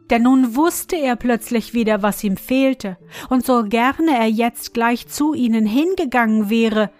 Denn 0.09 0.23
nun 0.23 0.57
wusste 0.57 0.97
er 0.97 1.17
plötzlich 1.17 1.75
wieder, 1.75 2.03
was 2.03 2.25
ihm 2.25 2.39
fehlte, 2.39 2.97
und 3.29 3.45
so 3.45 3.63
gerne 3.65 4.17
er 4.19 4.29
jetzt 4.29 4.73
gleich 4.73 5.07
zu 5.07 5.35
ihnen 5.35 5.67
hingegangen 5.67 6.49
wäre, 6.49 6.91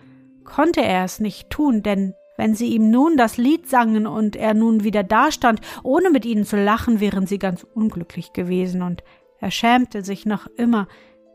konnte 0.45 0.83
er 0.83 1.05
es 1.05 1.21
nicht 1.21 1.49
tun, 1.49 1.83
denn 1.83 2.13
wenn 2.41 2.55
sie 2.55 2.69
ihm 2.69 2.91
nun 2.91 3.19
das 3.19 3.37
Lied 3.37 3.69
sangen 3.69 4.07
und 4.07 4.35
er 4.35 4.55
nun 4.55 4.83
wieder 4.83 5.03
dastand, 5.03 5.61
ohne 5.83 6.09
mit 6.09 6.25
ihnen 6.25 6.47
zu 6.47 6.57
lachen, 6.57 6.99
wären 6.99 7.27
sie 7.27 7.39
ganz 7.39 7.67
unglücklich 7.75 8.33
gewesen, 8.33 8.81
und 8.81 9.05
er 9.41 9.51
schämte 9.51 10.03
sich 10.03 10.25
noch 10.25 10.47
immer, 10.57 10.89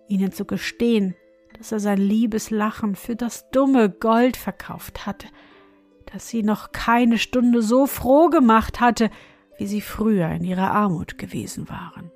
ihnen 0.08 0.32
zu 0.32 0.46
gestehen, 0.46 1.14
dass 1.60 1.72
er 1.72 1.80
sein 1.80 2.00
liebes 2.00 2.50
Lachen 2.50 2.96
für 2.96 3.16
das 3.16 3.48
dumme 3.52 3.92
Gold 3.92 4.36
verkauft 4.36 5.06
hatte, 5.06 5.28
dass 6.12 6.28
sie 6.28 6.42
noch 6.42 6.72
keine 6.72 7.20
Stunde 7.20 7.62
so 7.62 7.86
froh 7.86 8.30
gemacht 8.30 8.80
hatte, 8.80 9.12
wie 9.60 9.68
sie 9.68 9.82
früher 9.82 10.30
in 10.30 10.44
ihrer 10.44 10.72
Armut 10.72 11.20
gewesen 11.20 11.70
waren. 11.70 12.10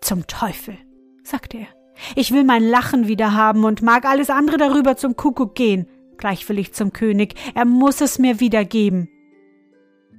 Zum 0.00 0.28
Teufel, 0.28 0.78
sagte 1.24 1.58
er, 1.58 1.66
ich 2.14 2.30
will 2.30 2.44
mein 2.44 2.62
Lachen 2.62 3.08
wieder 3.08 3.34
haben 3.34 3.64
und 3.64 3.82
mag 3.82 4.04
alles 4.04 4.30
andere 4.30 4.58
darüber 4.58 4.96
zum 4.96 5.16
Kuckuck 5.16 5.56
gehen. 5.56 5.88
Gleich 6.18 6.48
will 6.48 6.58
ich 6.58 6.72
zum 6.72 6.92
König, 6.92 7.34
er 7.54 7.64
muss 7.64 8.00
es 8.00 8.18
mir 8.18 8.40
wiedergeben. 8.40 9.08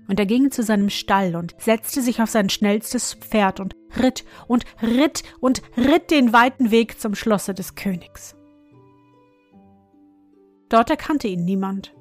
Und 0.08 0.20
er 0.20 0.26
ging 0.26 0.52
zu 0.52 0.64
seinem 0.64 0.90
Stall 0.90 1.36
und 1.36 1.56
setzte 1.60 2.02
sich 2.02 2.22
auf 2.22 2.30
sein 2.30 2.50
schnellstes 2.50 3.14
Pferd 3.16 3.60
und 3.60 3.76
ritt 4.02 4.24
und 4.48 4.64
ritt 4.82 5.24
und 5.40 5.62
ritt 5.76 6.12
den 6.12 6.32
weiten 6.32 6.72
Weg 6.72 7.00
zum 7.00 7.14
Schlosse 7.14 7.54
des 7.54 7.76
Königs. 7.76 8.36
Dort 10.70 10.90
erkannte 10.90 11.28
ihn 11.28 11.46
niemand. 11.46 11.94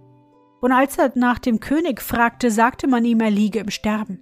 Und 0.61 0.73
als 0.73 0.99
er 0.99 1.13
nach 1.15 1.39
dem 1.39 1.61
König 1.61 2.01
fragte, 2.01 2.51
sagte 2.51 2.87
man 2.87 3.05
ihm, 3.05 3.21
er 3.21 3.31
liege 3.31 3.61
im 3.61 3.71
Sterben. 3.71 4.21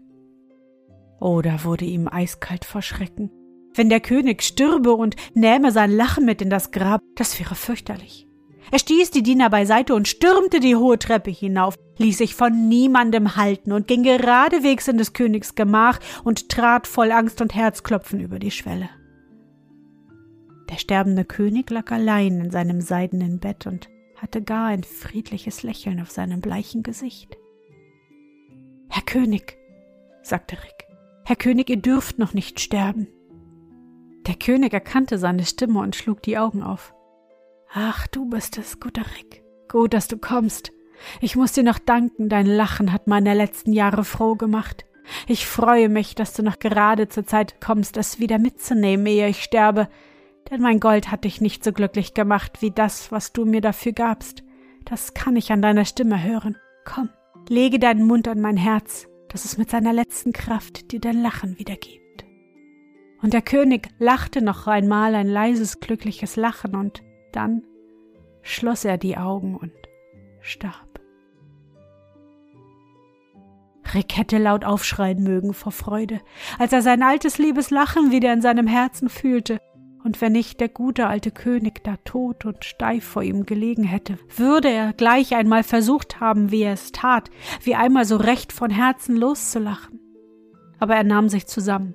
Oh, 1.21 1.41
da 1.41 1.65
wurde 1.65 1.85
ihm 1.85 2.09
eiskalt 2.09 2.65
vor 2.65 2.83
Schrecken. 2.83 3.31
Wenn 3.75 3.89
der 3.89 4.01
König 4.01 4.43
stürbe 4.43 4.93
und 4.95 5.17
nähme 5.35 5.73
sein 5.73 5.91
Lachen 5.91 6.25
mit 6.25 6.43
in 6.43 6.51
das 6.51 6.71
Grab, 6.71 7.01
das 7.17 7.39
wäre 7.41 7.55
fürchterlich. 7.55 8.29
Er 8.71 8.79
stieß 8.79 9.11
die 9.11 9.23
Diener 9.23 9.51
beiseite 9.51 9.95
und 9.95 10.09
stürmte 10.09 10.61
die 10.61 10.77
hohe 10.77 10.99
Treppe 10.99 11.31
hinauf, 11.31 11.77
ließ 11.99 12.19
sich 12.19 12.35
von 12.35 12.69
niemandem 12.69 13.37
halten 13.37 13.73
und 13.73 13.87
ging 13.87 14.03
geradewegs 14.03 14.89
in 14.89 14.99
des 14.99 15.13
Königs 15.13 15.55
Gemach 15.55 16.01
und 16.25 16.49
trat 16.49 16.87
voll 16.87 17.13
Angst 17.13 17.41
und 17.41 17.55
Herzklopfen 17.55 18.21
über 18.21 18.39
die 18.39 18.51
Schwelle. 18.51 18.89
Der 20.71 20.77
sterbende 20.77 21.25
König 21.25 21.71
lag 21.71 21.91
allein 21.93 22.41
in 22.41 22.51
seinem 22.51 22.81
seidenen 22.81 23.39
Bett 23.39 23.67
und 23.67 23.89
hatte 24.17 24.43
gar 24.43 24.69
ein 24.69 24.83
friedliches 24.83 25.63
Lächeln 25.63 26.01
auf 26.01 26.11
seinem 26.11 26.41
bleichen 26.41 26.83
Gesicht. 26.83 27.37
Herr 28.89 29.03
König, 29.03 29.59
sagte 30.23 30.57
Rick, 30.57 30.87
Herr 31.27 31.37
König, 31.37 31.69
ihr 31.69 31.77
dürft 31.77 32.19
noch 32.19 32.33
nicht 32.33 32.61
sterben. 32.61 33.09
Der 34.27 34.37
König 34.37 34.73
erkannte 34.73 35.19
seine 35.19 35.45
Stimme 35.45 35.81
und 35.81 35.97
schlug 35.97 36.23
die 36.23 36.39
Augen 36.39 36.63
auf. 36.63 36.94
Ach, 37.77 38.07
du 38.07 38.27
bist 38.27 38.57
es, 38.57 38.79
guter 38.79 39.03
Rick. 39.19 39.43
Gut, 39.69 39.95
dass 39.95 40.07
du 40.07 40.17
kommst. 40.17 40.71
Ich 41.21 41.35
muss 41.35 41.51
dir 41.51 41.65
noch 41.65 41.81
danken, 41.81 42.29
dein 42.29 42.47
Lachen 42.47 42.93
hat 42.93 43.09
meine 43.09 43.35
letzten 43.35 43.73
Jahre 43.73 44.05
froh 44.05 44.37
gemacht. 44.37 44.85
Ich 45.27 45.49
freue 45.49 45.89
mich, 45.89 46.15
dass 46.15 46.35
du 46.35 46.45
noch 46.45 46.61
gerade 46.61 47.09
zur 47.09 47.27
Zeit 47.27 47.61
kommst, 47.61 47.97
es 47.97 48.21
wieder 48.21 48.39
mitzunehmen, 48.39 49.05
ehe 49.07 49.29
ich 49.29 49.43
sterbe, 49.43 49.89
denn 50.49 50.63
mein 50.63 50.79
Gold 50.79 51.11
hat 51.11 51.25
dich 51.25 51.41
nicht 51.41 51.65
so 51.65 51.73
glücklich 51.73 52.15
gemacht 52.15 52.63
wie 52.63 52.71
das, 52.71 53.11
was 53.11 53.33
du 53.33 53.45
mir 53.45 53.61
dafür 53.61 53.93
gabst. 53.93 54.45
Das 54.85 55.13
kann 55.13 55.35
ich 55.35 55.51
an 55.51 55.61
deiner 55.61 55.85
Stimme 55.85 56.23
hören. 56.23 56.57
Komm, 56.85 57.11
lege 57.49 57.81
deinen 57.81 58.07
Mund 58.07 58.29
an 58.29 58.41
mein 58.41 58.57
Herz, 58.57 59.09
dass 59.29 59.45
es 59.45 59.59
mit 59.59 59.69
seiner 59.69 59.93
letzten 59.93 60.33
Kraft 60.33 60.93
dir 60.93 61.01
dein 61.01 61.21
Lachen 61.21 61.59
wiedergibt. 61.59 62.25
Und 63.21 63.33
der 63.33 63.43
König 63.43 63.89
lachte 63.99 64.43
noch 64.43 64.69
einmal 64.69 65.17
ein 65.17 65.29
leises, 65.29 65.81
glückliches 65.81 66.37
Lachen, 66.37 66.77
und 66.77 67.03
dann 67.35 67.63
schloss 68.43 68.85
er 68.85 68.99
die 68.99 69.17
Augen 69.17 69.57
und 69.57 69.73
starb. 70.41 71.01
Rick 73.95 74.17
hätte 74.17 74.39
laut 74.39 74.65
aufschreien 74.65 75.23
mögen 75.23 75.55
vor 75.55 75.73
Freude, 75.73 76.21
als 76.59 76.73
er 76.73 76.83
sein 76.83 77.03
altes 77.03 77.39
liebes 77.39 77.71
Lachen 77.71 78.11
wieder 78.11 78.33
in 78.33 78.43
seinem 78.43 78.67
Herzen 78.67 79.09
fühlte, 79.09 79.59
und 80.05 80.21
wenn 80.21 80.33
nicht 80.33 80.61
der 80.61 80.69
gute 80.69 81.07
alte 81.07 81.31
König 81.31 81.83
da 81.83 81.97
tot 82.05 82.45
und 82.45 82.63
steif 82.65 83.05
vor 83.05 83.23
ihm 83.23 83.47
gelegen 83.47 83.85
hätte, 83.85 84.19
würde 84.37 84.69
er 84.69 84.93
gleich 84.93 85.35
einmal 85.35 85.63
versucht 85.63 86.21
haben, 86.21 86.51
wie 86.51 86.63
er 86.63 86.75
es 86.75 86.93
tat, 86.93 87.31
wie 87.63 87.75
einmal 87.75 88.05
so 88.05 88.17
recht 88.17 88.53
von 88.53 88.69
Herzen 88.69 89.17
loszulachen. 89.17 89.99
Aber 90.79 90.95
er 90.95 91.05
nahm 91.05 91.31
sich 91.31 91.47
zusammen 91.47 91.95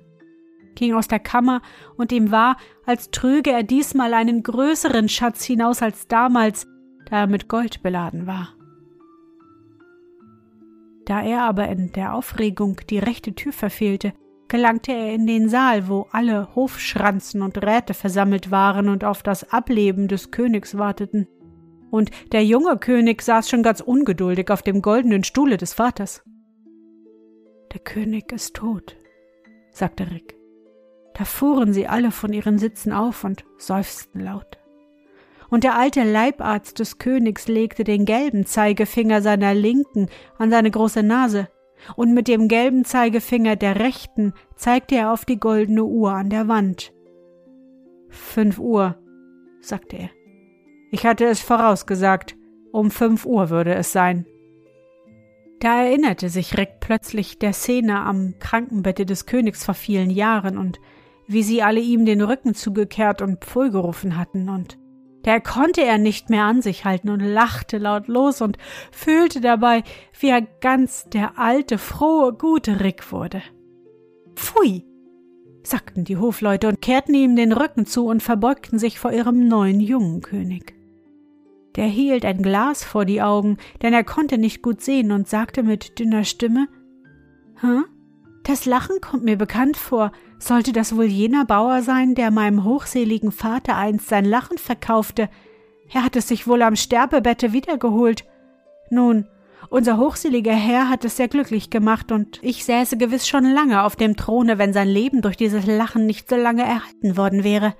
ging 0.80 0.94
aus 0.94 1.06
der 1.06 1.20
Kammer, 1.20 1.62
und 1.96 2.10
ihm 2.10 2.32
war, 2.32 2.56
als 2.84 3.10
trüge 3.10 3.52
er 3.52 3.62
diesmal 3.62 4.14
einen 4.14 4.42
größeren 4.42 5.08
Schatz 5.08 5.44
hinaus 5.44 5.82
als 5.82 6.08
damals, 6.08 6.66
da 7.08 7.20
er 7.20 7.26
mit 7.28 7.48
Gold 7.48 7.82
beladen 7.82 8.26
war. 8.26 8.54
Da 11.04 11.22
er 11.22 11.42
aber 11.42 11.68
in 11.68 11.92
der 11.92 12.14
Aufregung 12.14 12.80
die 12.88 12.98
rechte 12.98 13.34
Tür 13.34 13.52
verfehlte, 13.52 14.12
gelangte 14.48 14.92
er 14.92 15.14
in 15.14 15.26
den 15.26 15.48
Saal, 15.48 15.88
wo 15.88 16.06
alle 16.12 16.54
Hofschranzen 16.54 17.42
und 17.42 17.58
Räte 17.58 17.94
versammelt 17.94 18.50
waren 18.50 18.88
und 18.88 19.04
auf 19.04 19.22
das 19.22 19.52
Ableben 19.52 20.08
des 20.08 20.30
Königs 20.30 20.78
warteten. 20.78 21.28
Und 21.90 22.10
der 22.32 22.44
junge 22.44 22.78
König 22.78 23.22
saß 23.22 23.48
schon 23.50 23.62
ganz 23.62 23.80
ungeduldig 23.80 24.50
auf 24.50 24.62
dem 24.62 24.82
goldenen 24.82 25.24
Stuhle 25.24 25.56
des 25.56 25.74
Vaters. 25.74 26.22
Der 27.72 27.80
König 27.80 28.32
ist 28.32 28.56
tot, 28.56 28.96
sagte 29.72 30.10
Rick. 30.10 30.39
Da 31.20 31.26
fuhren 31.26 31.74
sie 31.74 31.86
alle 31.86 32.12
von 32.12 32.32
ihren 32.32 32.56
Sitzen 32.56 32.94
auf 32.94 33.24
und 33.24 33.44
seufzten 33.58 34.22
laut. 34.22 34.58
Und 35.50 35.64
der 35.64 35.76
alte 35.76 36.02
Leibarzt 36.02 36.78
des 36.78 36.96
Königs 36.96 37.46
legte 37.46 37.84
den 37.84 38.06
gelben 38.06 38.46
Zeigefinger 38.46 39.20
seiner 39.20 39.52
linken 39.52 40.08
an 40.38 40.50
seine 40.50 40.70
große 40.70 41.02
Nase, 41.02 41.50
und 41.94 42.14
mit 42.14 42.26
dem 42.26 42.48
gelben 42.48 42.86
Zeigefinger 42.86 43.56
der 43.56 43.78
rechten 43.78 44.32
zeigte 44.56 44.94
er 44.94 45.12
auf 45.12 45.26
die 45.26 45.38
goldene 45.38 45.84
Uhr 45.84 46.10
an 46.10 46.30
der 46.30 46.48
Wand. 46.48 46.94
Fünf 48.08 48.58
Uhr, 48.58 48.96
sagte 49.60 49.98
er. 49.98 50.10
Ich 50.90 51.04
hatte 51.04 51.26
es 51.26 51.40
vorausgesagt, 51.40 52.34
um 52.72 52.90
fünf 52.90 53.26
Uhr 53.26 53.50
würde 53.50 53.74
es 53.74 53.92
sein. 53.92 54.24
Da 55.60 55.82
erinnerte 55.84 56.30
sich 56.30 56.56
Rick 56.56 56.80
plötzlich 56.80 57.38
der 57.38 57.52
Szene 57.52 58.00
am 58.00 58.36
Krankenbette 58.38 59.04
des 59.04 59.26
Königs 59.26 59.66
vor 59.66 59.74
vielen 59.74 60.08
Jahren 60.08 60.56
und 60.56 60.80
wie 61.30 61.44
sie 61.44 61.62
alle 61.62 61.80
ihm 61.80 62.04
den 62.04 62.22
Rücken 62.22 62.54
zugekehrt 62.54 63.22
und 63.22 63.44
Pfui 63.44 63.70
gerufen 63.70 64.16
hatten, 64.16 64.48
und 64.48 64.78
da 65.22 65.38
konnte 65.38 65.82
er 65.82 65.98
nicht 65.98 66.28
mehr 66.28 66.44
an 66.44 66.60
sich 66.60 66.84
halten 66.84 67.08
und 67.08 67.20
lachte 67.20 67.78
laut 67.78 68.08
los 68.08 68.40
und 68.40 68.56
fühlte 68.90 69.40
dabei, 69.40 69.84
wie 70.18 70.28
er 70.28 70.42
ganz 70.42 71.04
der 71.04 71.38
alte, 71.38 71.78
frohe, 71.78 72.32
gute 72.32 72.80
Rick 72.80 73.12
wurde. 73.12 73.42
Pfui! 74.34 74.84
sagten 75.62 76.04
die 76.04 76.16
Hofleute 76.16 76.68
und 76.68 76.80
kehrten 76.80 77.14
ihm 77.14 77.36
den 77.36 77.52
Rücken 77.52 77.86
zu 77.86 78.06
und 78.06 78.22
verbeugten 78.22 78.78
sich 78.78 78.98
vor 78.98 79.12
ihrem 79.12 79.46
neuen 79.46 79.78
jungen 79.78 80.22
König. 80.22 80.74
Der 81.76 81.86
hielt 81.86 82.24
ein 82.24 82.42
Glas 82.42 82.82
vor 82.82 83.04
die 83.04 83.22
Augen, 83.22 83.58
denn 83.82 83.92
er 83.92 84.02
konnte 84.02 84.38
nicht 84.38 84.62
gut 84.62 84.80
sehen 84.80 85.12
und 85.12 85.28
sagte 85.28 85.62
mit 85.62 85.98
dünner 85.98 86.24
Stimme 86.24 86.66
Hä? 87.60 87.82
Das 88.42 88.64
Lachen 88.64 89.00
kommt 89.00 89.22
mir 89.22 89.36
bekannt 89.36 89.76
vor. 89.76 90.12
Sollte 90.40 90.72
das 90.72 90.96
wohl 90.96 91.04
jener 91.04 91.44
Bauer 91.44 91.82
sein, 91.82 92.14
der 92.14 92.30
meinem 92.30 92.64
hochseligen 92.64 93.30
Vater 93.30 93.76
einst 93.76 94.08
sein 94.08 94.24
Lachen 94.24 94.56
verkaufte? 94.56 95.28
Er 95.92 96.02
hat 96.02 96.16
es 96.16 96.28
sich 96.28 96.48
wohl 96.48 96.62
am 96.62 96.76
Sterbebette 96.76 97.52
wiedergeholt. 97.52 98.24
Nun, 98.90 99.28
unser 99.68 99.98
hochseliger 99.98 100.54
Herr 100.54 100.88
hat 100.88 101.04
es 101.04 101.18
sehr 101.18 101.28
glücklich 101.28 101.68
gemacht, 101.68 102.10
und 102.10 102.40
ich 102.42 102.64
säße 102.64 102.96
gewiss 102.96 103.28
schon 103.28 103.44
lange 103.44 103.84
auf 103.84 103.96
dem 103.96 104.16
Throne, 104.16 104.56
wenn 104.56 104.72
sein 104.72 104.88
Leben 104.88 105.20
durch 105.20 105.36
dieses 105.36 105.66
Lachen 105.66 106.06
nicht 106.06 106.28
so 106.28 106.36
lange 106.36 106.62
erhalten 106.62 107.18
worden 107.18 107.44
wäre. 107.44 107.74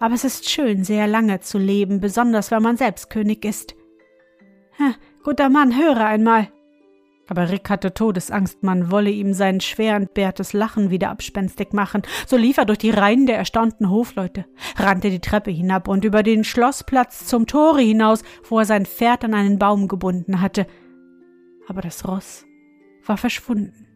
Aber 0.00 0.14
es 0.14 0.24
ist 0.24 0.50
schön, 0.50 0.82
sehr 0.82 1.06
lange 1.06 1.40
zu 1.40 1.58
leben, 1.58 2.00
besonders 2.00 2.50
wenn 2.50 2.62
man 2.62 2.76
selbst 2.76 3.08
König 3.08 3.44
ist. 3.44 3.76
Ha, 4.80 4.94
guter 5.22 5.48
Mann, 5.48 5.76
höre 5.76 6.04
einmal. 6.04 6.48
Aber 7.30 7.48
Rick 7.48 7.70
hatte 7.70 7.94
Todesangst, 7.94 8.64
man 8.64 8.90
wolle 8.90 9.10
ihm 9.10 9.34
sein 9.34 9.60
schwer 9.60 9.94
entbehrtes 9.94 10.52
Lachen 10.52 10.90
wieder 10.90 11.10
abspenstig 11.10 11.72
machen. 11.72 12.02
So 12.26 12.36
lief 12.36 12.58
er 12.58 12.64
durch 12.64 12.78
die 12.78 12.90
Reihen 12.90 13.26
der 13.26 13.38
erstaunten 13.38 13.88
Hofleute, 13.88 14.46
rannte 14.76 15.10
die 15.10 15.20
Treppe 15.20 15.52
hinab 15.52 15.86
und 15.86 16.04
über 16.04 16.24
den 16.24 16.42
Schloßplatz 16.42 17.26
zum 17.26 17.46
Tore 17.46 17.82
hinaus, 17.82 18.24
wo 18.48 18.58
er 18.58 18.64
sein 18.64 18.84
Pferd 18.84 19.24
an 19.24 19.34
einen 19.34 19.60
Baum 19.60 19.86
gebunden 19.86 20.40
hatte. 20.40 20.66
Aber 21.68 21.82
das 21.82 22.06
Ross 22.06 22.46
war 23.06 23.16
verschwunden. 23.16 23.86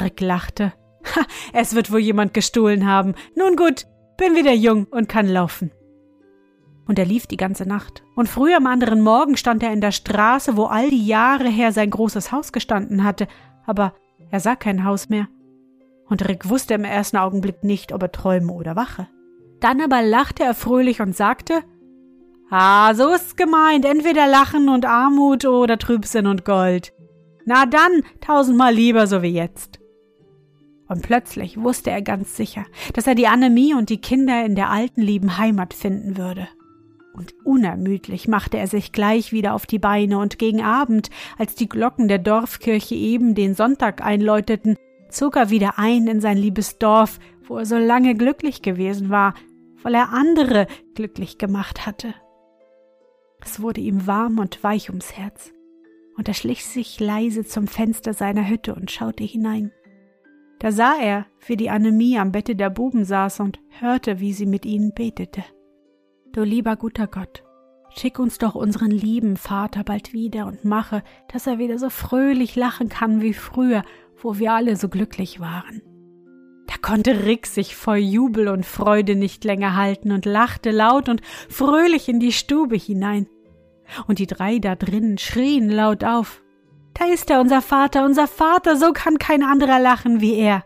Rick 0.00 0.20
lachte. 0.20 0.72
Ha, 1.16 1.22
es 1.52 1.74
wird 1.74 1.90
wohl 1.90 1.98
jemand 1.98 2.34
gestohlen 2.34 2.86
haben. 2.86 3.16
Nun 3.34 3.56
gut, 3.56 3.86
bin 4.16 4.36
wieder 4.36 4.52
jung 4.52 4.84
und 4.84 5.08
kann 5.08 5.26
laufen 5.26 5.72
und 6.90 6.98
er 6.98 7.06
lief 7.06 7.28
die 7.28 7.36
ganze 7.36 7.66
Nacht. 7.66 8.02
Und 8.16 8.28
früh 8.28 8.52
am 8.52 8.66
anderen 8.66 9.00
Morgen 9.00 9.36
stand 9.36 9.62
er 9.62 9.72
in 9.72 9.80
der 9.80 9.92
Straße, 9.92 10.56
wo 10.56 10.64
all 10.64 10.90
die 10.90 11.06
Jahre 11.06 11.48
her 11.48 11.70
sein 11.70 11.88
großes 11.88 12.32
Haus 12.32 12.50
gestanden 12.50 13.04
hatte, 13.04 13.28
aber 13.64 13.94
er 14.32 14.40
sah 14.40 14.56
kein 14.56 14.84
Haus 14.84 15.08
mehr. 15.08 15.28
Und 16.08 16.28
Rick 16.28 16.48
wusste 16.50 16.74
im 16.74 16.82
ersten 16.82 17.16
Augenblick 17.16 17.62
nicht, 17.62 17.92
ob 17.92 18.02
er 18.02 18.10
träume 18.10 18.52
oder 18.52 18.74
wache. 18.74 19.06
Dann 19.60 19.80
aber 19.80 20.02
lachte 20.02 20.42
er 20.42 20.52
fröhlich 20.52 21.00
und 21.00 21.14
sagte, 21.14 21.62
Ah, 22.50 22.92
so 22.94 23.14
ist's 23.14 23.36
gemeint, 23.36 23.84
entweder 23.84 24.26
Lachen 24.26 24.68
und 24.68 24.84
Armut 24.84 25.44
oder 25.44 25.78
Trübsinn 25.78 26.26
und 26.26 26.44
Gold. 26.44 26.92
Na 27.44 27.66
dann, 27.66 28.02
tausendmal 28.20 28.74
lieber 28.74 29.06
so 29.06 29.22
wie 29.22 29.28
jetzt. 29.32 29.78
Und 30.88 31.02
plötzlich 31.02 31.56
wusste 31.56 31.92
er 31.92 32.02
ganz 32.02 32.36
sicher, 32.36 32.64
dass 32.94 33.06
er 33.06 33.14
die 33.14 33.28
Annemie 33.28 33.74
und 33.74 33.90
die 33.90 34.00
Kinder 34.00 34.44
in 34.44 34.56
der 34.56 34.70
alten 34.70 35.02
lieben 35.02 35.38
Heimat 35.38 35.72
finden 35.72 36.16
würde 36.16 36.48
und 37.12 37.34
unermüdlich 37.44 38.28
machte 38.28 38.58
er 38.58 38.66
sich 38.66 38.92
gleich 38.92 39.32
wieder 39.32 39.54
auf 39.54 39.66
die 39.66 39.78
Beine, 39.78 40.18
und 40.18 40.38
gegen 40.38 40.62
Abend, 40.62 41.10
als 41.38 41.54
die 41.54 41.68
Glocken 41.68 42.08
der 42.08 42.18
Dorfkirche 42.18 42.94
eben 42.94 43.34
den 43.34 43.54
Sonntag 43.54 44.04
einläuteten, 44.04 44.76
zog 45.10 45.36
er 45.36 45.50
wieder 45.50 45.78
ein 45.78 46.06
in 46.06 46.20
sein 46.20 46.36
liebes 46.36 46.78
Dorf, 46.78 47.18
wo 47.42 47.58
er 47.58 47.66
so 47.66 47.76
lange 47.76 48.14
glücklich 48.14 48.62
gewesen 48.62 49.10
war, 49.10 49.34
weil 49.82 49.94
er 49.94 50.12
andere 50.12 50.66
glücklich 50.94 51.38
gemacht 51.38 51.86
hatte. 51.86 52.14
Es 53.42 53.60
wurde 53.60 53.80
ihm 53.80 54.06
warm 54.06 54.38
und 54.38 54.62
weich 54.62 54.88
ums 54.90 55.16
Herz. 55.16 55.52
und 56.16 56.28
er 56.28 56.34
schlich 56.34 56.66
sich 56.66 57.00
leise 57.00 57.46
zum 57.46 57.66
Fenster 57.66 58.12
seiner 58.12 58.46
Hütte 58.46 58.74
und 58.74 58.90
schaute 58.90 59.24
hinein. 59.24 59.72
Da 60.58 60.70
sah 60.70 60.96
er, 61.00 61.26
wie 61.46 61.56
die 61.56 61.70
Annemie 61.70 62.18
am 62.18 62.30
Bette 62.30 62.54
der 62.54 62.68
Buben 62.68 63.06
saß 63.06 63.40
und 63.40 63.58
hörte, 63.78 64.20
wie 64.20 64.34
sie 64.34 64.44
mit 64.44 64.66
ihnen 64.66 64.92
betete. 64.92 65.42
Du 66.32 66.44
lieber 66.44 66.76
guter 66.76 67.08
Gott, 67.08 67.42
schick 67.88 68.20
uns 68.20 68.38
doch 68.38 68.54
unseren 68.54 68.92
lieben 68.92 69.36
Vater 69.36 69.82
bald 69.82 70.12
wieder 70.12 70.46
und 70.46 70.64
mache, 70.64 71.02
dass 71.32 71.48
er 71.48 71.58
wieder 71.58 71.76
so 71.76 71.90
fröhlich 71.90 72.54
lachen 72.54 72.88
kann 72.88 73.20
wie 73.20 73.34
früher, 73.34 73.82
wo 74.16 74.38
wir 74.38 74.52
alle 74.52 74.76
so 74.76 74.88
glücklich 74.88 75.40
waren. 75.40 75.82
Da 76.68 76.74
konnte 76.80 77.24
Rick 77.24 77.48
sich 77.48 77.74
vor 77.74 77.96
Jubel 77.96 78.46
und 78.46 78.64
Freude 78.64 79.16
nicht 79.16 79.42
länger 79.42 79.74
halten 79.74 80.12
und 80.12 80.24
lachte 80.24 80.70
laut 80.70 81.08
und 81.08 81.20
fröhlich 81.48 82.08
in 82.08 82.20
die 82.20 82.32
Stube 82.32 82.76
hinein. 82.76 83.26
Und 84.06 84.20
die 84.20 84.28
drei 84.28 84.60
da 84.60 84.76
drinnen 84.76 85.18
schrien 85.18 85.68
laut 85.68 86.04
auf. 86.04 86.42
Da 86.94 87.06
ist 87.06 87.28
er, 87.28 87.40
unser 87.40 87.60
Vater, 87.60 88.04
unser 88.04 88.28
Vater, 88.28 88.76
so 88.76 88.92
kann 88.92 89.18
kein 89.18 89.42
anderer 89.42 89.80
lachen 89.80 90.20
wie 90.20 90.36
er. 90.36 90.64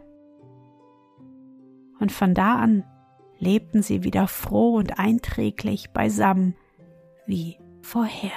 Und 2.00 2.12
von 2.12 2.34
da 2.34 2.56
an 2.56 2.84
lebten 3.44 3.82
sie 3.82 4.02
wieder 4.02 4.26
froh 4.26 4.74
und 4.76 4.98
einträglich 4.98 5.90
beisammen 5.90 6.56
wie 7.26 7.58
vorher. 7.82 8.32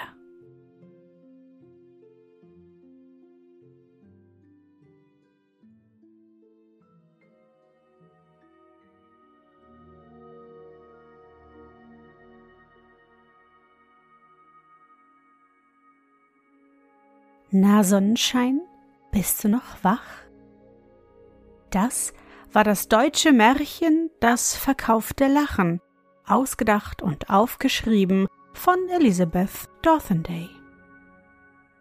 Na 17.50 17.84
Sonnenschein, 17.86 18.60
bist 19.14 19.44
du 19.44 19.48
noch 19.48 19.82
wach? 19.82 20.04
Das 21.70 22.14
war 22.58 22.64
das 22.64 22.88
deutsche 22.88 23.34
Märchen 23.34 24.10
Das 24.20 24.56
verkaufte 24.56 25.28
Lachen, 25.28 25.80
ausgedacht 26.26 27.04
und 27.04 27.30
aufgeschrieben 27.30 28.26
von 28.52 28.80
Elizabeth 28.90 29.70
Dorthenday. 29.84 30.50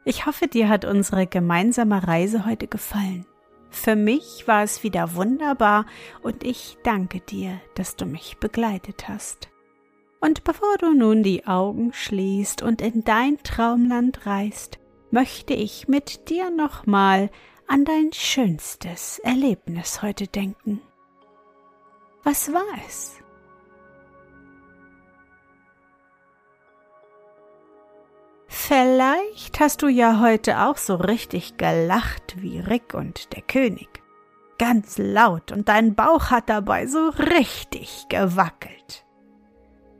Ich 0.04 0.26
hoffe, 0.26 0.48
dir 0.48 0.68
hat 0.68 0.84
unsere 0.84 1.26
gemeinsame 1.26 2.06
Reise 2.06 2.44
heute 2.44 2.66
gefallen. 2.66 3.24
Für 3.70 3.96
mich 3.96 4.46
war 4.46 4.64
es 4.64 4.82
wieder 4.82 5.14
wunderbar 5.14 5.86
und 6.22 6.44
ich 6.44 6.76
danke 6.84 7.20
dir, 7.20 7.58
dass 7.74 7.96
du 7.96 8.04
mich 8.04 8.36
begleitet 8.36 9.08
hast. 9.08 9.48
Und 10.20 10.44
bevor 10.44 10.76
du 10.78 10.92
nun 10.92 11.22
die 11.22 11.46
Augen 11.46 11.94
schließt 11.94 12.60
und 12.60 12.82
in 12.82 13.02
dein 13.02 13.42
Traumland 13.42 14.26
reist, 14.26 14.78
möchte 15.10 15.54
ich 15.54 15.88
mit 15.88 16.28
dir 16.28 16.50
nochmal 16.50 17.30
an 17.68 17.84
dein 17.84 18.12
schönstes 18.12 19.18
Erlebnis 19.20 20.02
heute 20.02 20.26
denken. 20.26 20.80
Was 22.22 22.52
war 22.52 22.64
es? 22.86 23.16
Vielleicht 28.48 29.60
hast 29.60 29.82
du 29.82 29.88
ja 29.88 30.20
heute 30.20 30.62
auch 30.62 30.76
so 30.76 30.96
richtig 30.96 31.56
gelacht 31.56 32.36
wie 32.42 32.58
Rick 32.58 32.94
und 32.94 33.32
der 33.34 33.42
König. 33.42 34.02
Ganz 34.58 34.98
laut 34.98 35.52
und 35.52 35.68
dein 35.68 35.94
Bauch 35.94 36.30
hat 36.30 36.48
dabei 36.48 36.86
so 36.86 37.10
richtig 37.10 38.06
gewackelt. 38.08 39.04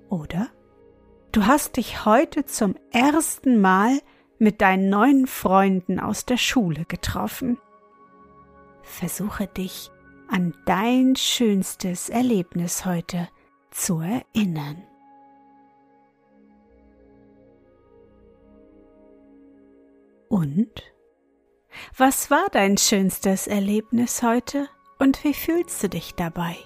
Oder? 0.09 0.48
Du 1.33 1.46
hast 1.46 1.76
dich 1.76 2.05
heute 2.07 2.44
zum 2.46 2.74
ersten 2.90 3.61
Mal 3.61 4.00
mit 4.38 4.61
deinen 4.61 4.88
neuen 4.90 5.27
Freunden 5.27 5.99
aus 5.99 6.27
der 6.27 6.37
Schule 6.37 6.85
getroffen. 6.87 7.59
Versuche 8.83 9.46
dich 9.46 9.90
an 10.29 10.55
dein 10.64 11.16
schönstes 11.16 12.09
Erlebnis 12.09 12.85
heute 12.85 13.29
zu 13.70 14.01
erinnern. 14.01 14.83
Und? 20.29 20.83
Was 21.96 22.31
war 22.31 22.46
dein 22.53 22.79
schönstes 22.79 23.46
Erlebnis 23.46 24.22
heute 24.22 24.68
und 24.99 25.22
wie 25.25 25.35
fühlst 25.35 25.83
du 25.83 25.88
dich 25.88 26.14
dabei? 26.14 26.57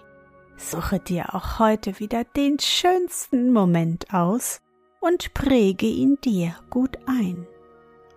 Suche 0.57 1.01
dir 1.01 1.35
auch 1.35 1.59
heute 1.59 1.99
wieder 1.99 2.25
den 2.25 2.59
schönsten 2.59 3.53
Moment 3.53 4.15
aus 4.15 4.61
und 5.01 5.35
präge 5.35 5.87
ihn 5.87 6.19
dir 6.23 6.55
gut 6.71 6.99
ein 7.07 7.47